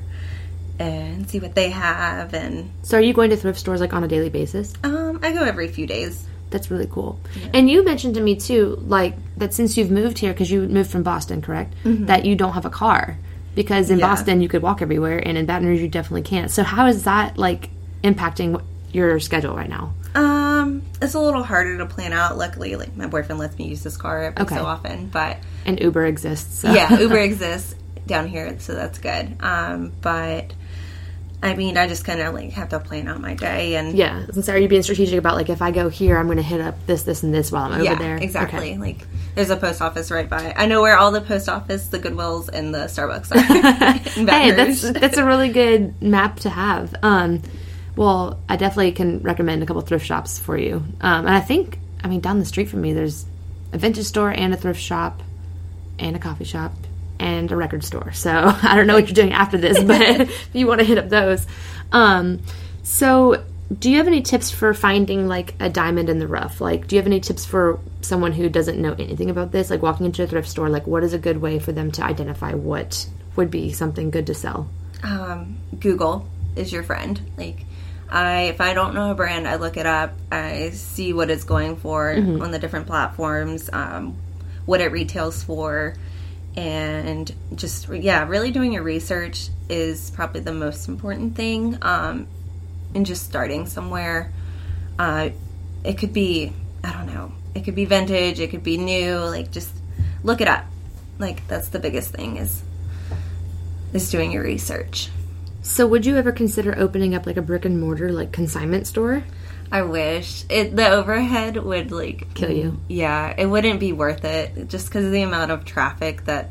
[0.78, 4.04] and see what they have, and So are you going to thrift stores like on
[4.04, 4.72] a daily basis?
[4.84, 6.26] um, I go every few days.
[6.50, 7.18] That's really cool.
[7.54, 10.90] And you mentioned to me too, like that since you've moved here, because you moved
[10.90, 11.74] from Boston, correct?
[11.84, 13.18] That you don't have a car
[13.54, 14.06] because in Yeah.
[14.08, 16.50] Boston you could walk everywhere, and in Baton Rouge you definitely can't.
[16.50, 17.70] So how is that like
[18.04, 19.92] impacting your schedule right now?
[20.14, 22.36] Um, it's a little harder to plan out.
[22.36, 24.56] Luckily, like my boyfriend lets me use his car every Okay.
[24.56, 26.58] so often, but And Uber exists.
[26.60, 26.72] So.
[26.72, 27.74] yeah, Uber exists
[28.06, 29.36] down here, so that's good.
[29.40, 30.52] Um, but
[31.42, 34.26] I mean, I just kind of like have to plan out my day and Yeah.
[34.26, 36.60] So are you being strategic about like if I go here, I'm going to hit
[36.60, 38.16] up this, this, and this while I'm over yeah, there?
[38.18, 38.72] exactly.
[38.72, 38.78] Okay.
[38.78, 40.52] Like there's a post office right by.
[40.54, 44.30] I know where all the post office, the Goodwills, and the Starbucks are.
[44.30, 46.94] hey, that's that's a really good map to have.
[47.02, 47.40] Um,
[47.96, 50.76] well, I definitely can recommend a couple thrift shops for you.
[51.00, 53.24] Um, and I think, I mean, down the street from me, there's
[53.72, 55.22] a vintage store and a thrift shop,
[55.98, 56.72] and a coffee shop,
[57.20, 58.12] and a record store.
[58.12, 58.30] So
[58.62, 61.08] I don't know what you're doing after this, but if you want to hit up
[61.08, 61.46] those.
[61.92, 62.40] Um,
[62.82, 63.44] so,
[63.78, 66.60] do you have any tips for finding like a diamond in the rough?
[66.60, 69.70] Like, do you have any tips for someone who doesn't know anything about this?
[69.70, 72.04] Like, walking into a thrift store, like, what is a good way for them to
[72.04, 74.68] identify what would be something good to sell?
[75.02, 77.20] um, Google is your friend.
[77.36, 77.64] Like,
[78.08, 80.12] I if I don't know a brand, I look it up.
[80.30, 84.16] I see what it's going for on the different platforms, um,
[84.66, 85.94] what it retails for,
[86.56, 91.78] and just yeah, really doing your research is probably the most important thing.
[91.82, 92.26] Um,
[92.94, 94.32] and just starting somewhere.
[94.98, 95.30] Uh,
[95.84, 97.32] it could be I don't know.
[97.54, 98.40] It could be vintage.
[98.40, 99.16] It could be new.
[99.16, 99.72] Like just
[100.22, 100.64] look it up.
[101.18, 102.62] Like that's the biggest thing is
[103.92, 105.10] is doing your research.
[105.62, 109.22] So, would you ever consider opening up like a brick and mortar, like consignment store?
[109.72, 112.80] I wish it the overhead would like Kill you.
[112.88, 116.50] Yeah, it wouldn't be worth it just because of the amount of traffic that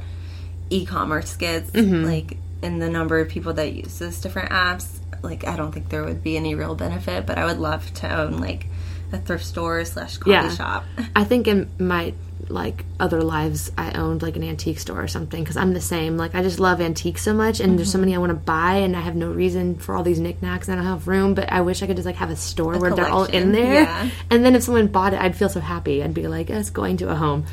[0.69, 2.05] e-commerce gets, Mm-hmm.
[2.05, 4.87] like, and the number of people that use those different apps.
[5.21, 8.09] Like, I don't think there would be any real benefit, but I would love to
[8.21, 8.67] own like
[9.11, 10.49] a thrift store slash coffee Yeah.
[10.49, 10.85] shop.
[11.15, 12.13] I think in my
[12.47, 16.17] like other lives, I owned like an antique store or something because I'm the same.
[16.17, 18.75] Like, I just love antiques so much, and there's so many I want to buy,
[18.77, 21.35] and I have no reason for all these knickknacks, and I don't have room.
[21.35, 23.83] But I wish I could just like have a store where they're all in there,
[23.83, 24.09] yeah.
[24.31, 26.03] and then if someone bought it, I'd feel so happy.
[26.03, 27.45] I'd be like, it's going to a home.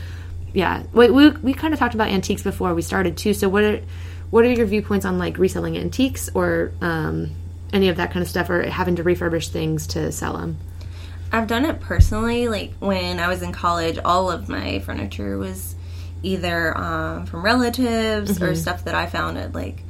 [0.54, 3.34] Yeah, we, we we kind of talked about antiques before we started too.
[3.34, 3.80] So what are
[4.30, 7.32] what are your viewpoints on like reselling antiques or um,
[7.72, 10.56] any of that kind of stuff, or having to refurbish things to sell them?
[11.32, 12.48] I've done it personally.
[12.48, 15.74] Like when I was in college, all of my furniture was
[16.22, 19.82] either um, from relatives or stuff that I found at like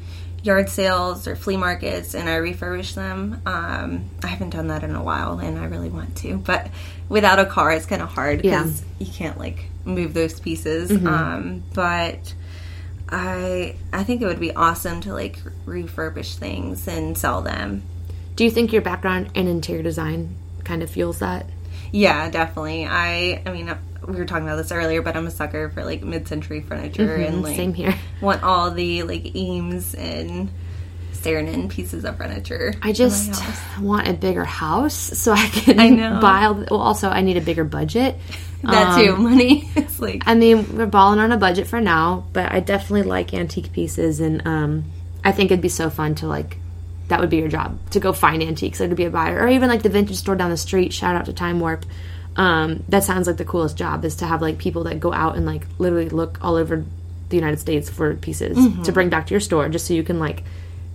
[0.43, 3.43] yard sales or flea markets, and I refurbished them.
[3.47, 6.37] Um, I haven't done that in a while, and I really want to.
[6.39, 6.68] But
[7.09, 8.62] without a car, it's kind of hard Yeah.
[8.62, 10.91] because you can't like move those pieces.
[10.91, 12.34] Um, but
[13.09, 17.82] I I think it would be awesome to like refurbish things and sell them.
[18.34, 20.34] Do you think your background in interior design
[20.67, 21.47] kind of fuels that?
[21.93, 22.85] Yeah, definitely.
[22.85, 23.75] I I mean,
[24.07, 27.43] we were talking about this earlier, but I'm a sucker for like mid-century furniture and
[27.43, 27.57] like Mm-hmm.
[27.57, 27.95] Same here.
[28.21, 30.51] want all the like Eames and
[31.14, 32.75] Saarinen pieces of furniture.
[32.83, 33.43] I just
[33.81, 36.21] want a bigger house so I can I know.
[36.21, 36.45] buy.
[36.45, 38.17] All the, well, also I need a bigger budget.
[38.62, 39.17] that Um, too.
[39.17, 39.71] Money.
[39.77, 43.33] it's like I mean, we're balling on a budget for now, but I definitely like
[43.33, 44.85] antique pieces, and um,
[45.25, 46.59] I think it'd be so fun to like.
[47.09, 49.49] That would be your job to go find antiques, or to be a buyer, or
[49.49, 50.93] even like the vintage store down the street.
[50.93, 51.85] Shout out to Time Warp.
[52.37, 55.37] Um, that sounds like the coolest job is to have like people that go out
[55.37, 56.85] and like literally look all over
[57.29, 58.83] the United States for pieces Mm-hmm.
[58.83, 60.43] to bring back to your store, just so you can like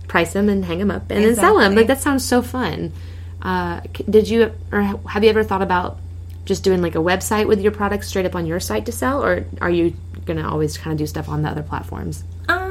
[0.06, 1.74] price them and hang them up and then sell them.
[1.74, 2.92] Like that sounds so fun.
[3.40, 5.98] Uh, did you or have you ever thought about
[6.44, 9.24] just doing like a website with your products straight up on your site to sell,
[9.24, 9.94] or are you
[10.26, 12.22] gonna always kind of do stuff on the other platforms?
[12.48, 12.61] Um,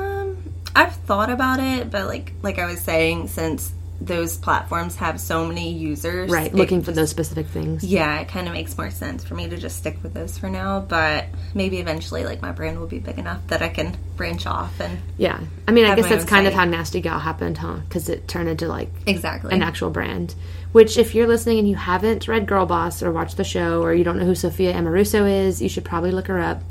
[0.76, 3.72] I've thought about it, but like like I was saying, since
[4.04, 7.84] those platforms have so many users, Right, looking for those specific things.
[7.84, 10.50] yeah, it kind of makes more sense for me to just stick with those for
[10.50, 10.80] now.
[10.80, 14.80] But maybe eventually, like my brand will be big enough that I can branch off
[14.80, 17.78] and Yeah, I mean, I guess that's kind of how Nasty Gal happened, huh?
[17.88, 20.34] Because it turned into like exactly an actual brand.
[20.72, 24.04] Which, if you're listening and you haven't read Girlboss or watched the show, or you
[24.04, 26.64] don't know who Sophia Amoruso is, you should probably look her up.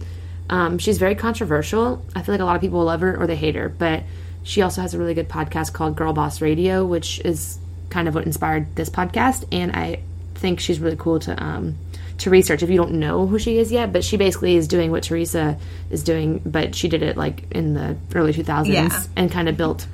[0.50, 2.04] Um, she's very controversial.
[2.14, 4.02] I feel like a lot of people love her or they hate her, but
[4.42, 8.24] she also has a really good podcast called Girlboss Radio, which is kind of what
[8.26, 9.44] inspired this podcast.
[9.52, 10.00] And I
[10.34, 11.76] think she's really cool to um,
[12.18, 13.92] to research if you don't know who she is yet.
[13.92, 15.56] But she basically is doing what Teresa
[15.88, 19.02] is doing, but she did it like in the early 2000s Yeah.
[19.16, 19.86] and kind of built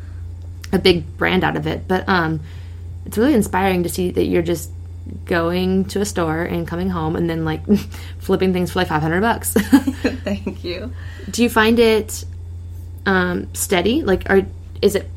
[0.72, 1.86] a big brand out of it.
[1.86, 2.40] But um,
[3.04, 4.70] it's really inspiring to see that you're just
[5.24, 7.62] going to a store and coming home and then like
[8.18, 9.52] flipping things for like 500 bucks.
[10.24, 10.92] Thank you.
[11.30, 12.24] Do you find it
[13.04, 14.02] um, steady?
[14.02, 14.42] Like, are
[14.82, 15.08] is it?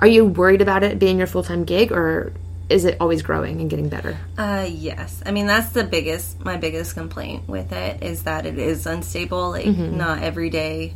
[0.00, 2.32] Are you worried about it being your full time gig, or
[2.68, 4.18] is it always growing and getting better?
[4.36, 5.22] Uh, yes.
[5.24, 9.50] I mean, that's the biggest, my biggest complaint with it is that it is unstable.
[9.50, 9.96] Like, Mm-hmm.
[9.96, 10.94] not every day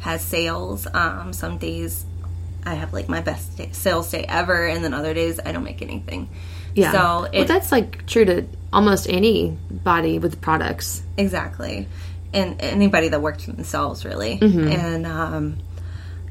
[0.00, 0.86] has sales.
[0.92, 2.04] Um, some days
[2.64, 5.64] I have like my best day, sales day ever, and then other days I don't
[5.64, 6.28] make anything.
[6.74, 6.92] Yeah.
[6.92, 11.02] So well, that's like true to almost anybody with products.
[11.16, 11.88] exactly,
[12.32, 14.68] and anybody that works for themselves really, Mm-hmm.
[14.68, 15.58] and um,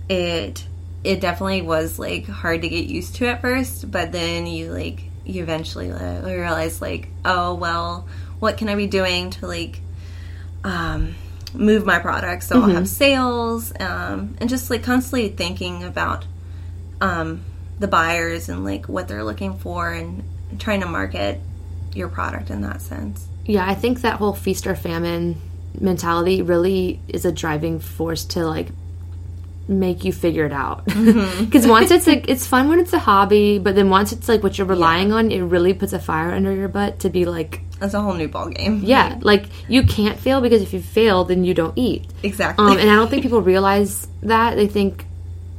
[0.10, 0.66] it
[1.04, 5.04] it definitely was like hard to get used to at first, but then you like
[5.26, 8.08] you eventually like, realize like oh well,
[8.40, 9.82] what can I be doing to like
[10.64, 11.16] um,
[11.54, 16.26] move my products so I'll have sales um, and just like constantly thinking about
[17.00, 17.42] um,
[17.80, 20.24] the buyers and like what they're looking for and
[20.60, 21.40] trying to market
[21.94, 23.28] your product in that sense.
[23.46, 25.40] Yeah, I think that whole feast or famine
[25.80, 28.68] mentality really is a driving force to like
[29.68, 30.86] make you figure it out.
[31.40, 34.42] Because once it's like it's fun when it's a hobby, but then once it's like
[34.44, 37.62] what you're relying on, it really puts a fire under your butt to be like,
[37.80, 38.82] That's a whole new ball game.
[38.84, 42.10] yeah, like you can't fail because if you fail, then you don't eat.
[42.24, 42.66] exactly.
[42.66, 44.56] Um, and I don't think people realize that.
[44.56, 45.06] They think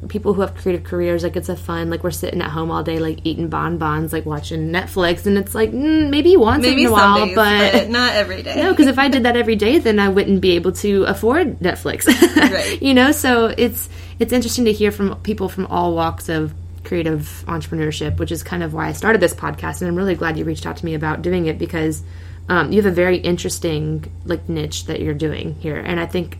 [0.06, 2.84] people who have creative careers like it's a fun like we're sitting at home all
[2.84, 6.88] day like eating bonbons like watching Netflix and it's like mm, maybe once Maybe in
[6.88, 8.54] a while days, but but not every day.
[8.62, 11.58] no, because if I did that every day, then I wouldn't be able to afford
[11.58, 12.06] Netflix.
[12.48, 12.80] Right.
[12.80, 13.88] You know, so it's
[14.18, 18.62] it's interesting to hear from people from all walks of creative entrepreneurship, which is kind
[18.62, 20.94] of why I started this podcast, and I'm really glad you reached out to me
[20.94, 22.02] about doing it because
[22.48, 26.38] um, you have a very interesting like niche that you're doing here, and I think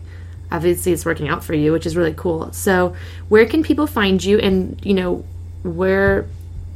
[0.51, 2.51] obviously it's working out for you, which is really cool.
[2.53, 2.95] So,
[3.27, 5.25] where can people find you, and you know,
[5.63, 6.27] where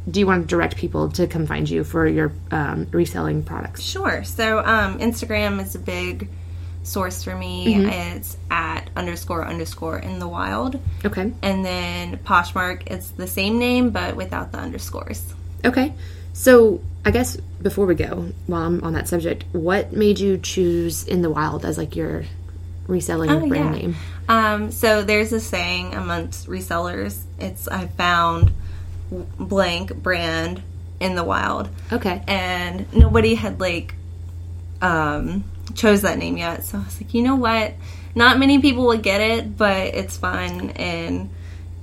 [0.09, 3.81] do you want to direct people to come find you for your um, reselling products?
[3.81, 4.23] Sure.
[4.23, 6.27] So um, Instagram is a big
[6.83, 7.75] source for me.
[7.75, 8.17] Mm-hmm.
[8.17, 10.79] It's at underscore underscore in the wild.
[11.05, 11.31] Okay.
[11.41, 15.33] And then Poshmark, it's the same name but without the underscores.
[15.63, 15.93] Okay.
[16.33, 21.05] So, I guess before we go, while I'm on that subject, what made you choose
[21.05, 22.23] In the Wild as like your
[22.87, 23.71] reselling brand Oh, yeah.
[23.71, 23.95] name?
[24.29, 27.21] Um, so there's a saying amongst resellers.
[27.39, 28.51] It's I found
[29.11, 30.61] blank brand
[30.99, 32.21] in the wild, Okay.
[32.27, 33.95] and nobody had like
[34.81, 35.43] um,
[35.75, 36.63] chose that name yet.
[36.65, 37.73] So I was like, you know what?
[38.15, 41.29] Not many people would get it, but it's fun and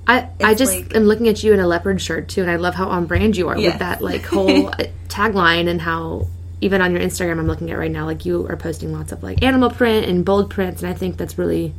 [0.07, 2.55] I, I just like- am looking at you in a leopard shirt too, and I
[2.55, 3.73] love how on brand you are Yes.
[3.73, 4.77] with that like whole uh,
[5.07, 6.27] tagline and how
[6.61, 9.23] even on your Instagram I'm looking at right now, like you are posting lots of
[9.23, 11.73] like animal print and bold prints, and I think that's really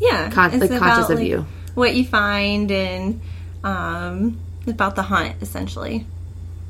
[0.00, 1.46] yeah, Con- like, conscious of you.
[1.74, 3.20] what you find and
[3.62, 6.06] um, about the hunt essentially.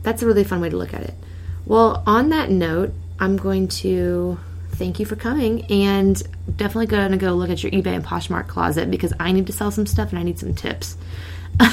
[0.03, 1.14] that's a really fun way to look at it.
[1.64, 4.38] Well, on that note, I'm going to
[4.72, 6.20] thank you for coming and
[6.57, 9.53] definitely going to go look at your eBay and Poshmark closet because I need to
[9.53, 10.96] sell some stuff and I need some tips.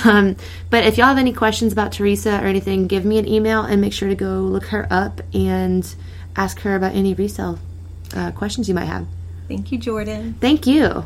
[0.06, 0.36] Um,
[0.70, 3.82] but if y'all have any questions about Teresa or anything, give me an email and
[3.82, 5.96] make sure to go look her up and
[6.36, 7.60] ask her about any resale
[8.16, 9.08] uh, questions you might have.
[9.48, 10.36] Thank you, Jordan.
[10.40, 11.06] Thank you.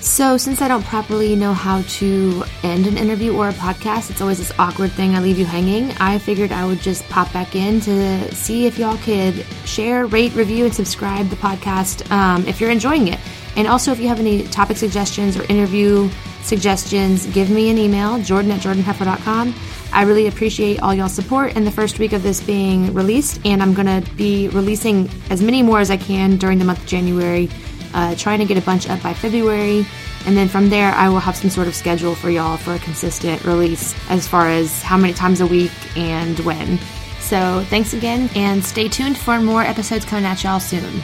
[0.00, 4.20] So, since I don't properly know how to end an interview or a podcast, it's
[4.20, 5.92] always this awkward thing I leave you hanging.
[5.92, 10.34] I figured I would just pop back in to see if y'all could share, rate,
[10.34, 13.20] review, and subscribe the podcast um, if you're enjoying it.
[13.56, 16.10] And also, if you have any topic suggestions or interview
[16.42, 19.54] suggestions, give me an email, jordan at jordanheffer.com.
[19.92, 23.62] I really appreciate all y'all's support in the first week of this being released, and
[23.62, 26.86] I'm going to be releasing as many more as I can during the month of
[26.86, 27.48] January
[27.94, 29.86] uh, trying to get a bunch up by February.
[30.26, 32.78] And then from there, I will have some sort of schedule for y'all for a
[32.80, 36.78] consistent release as far as how many times a week and when.
[37.20, 41.02] So thanks again, and stay tuned for more episodes coming at y'all soon.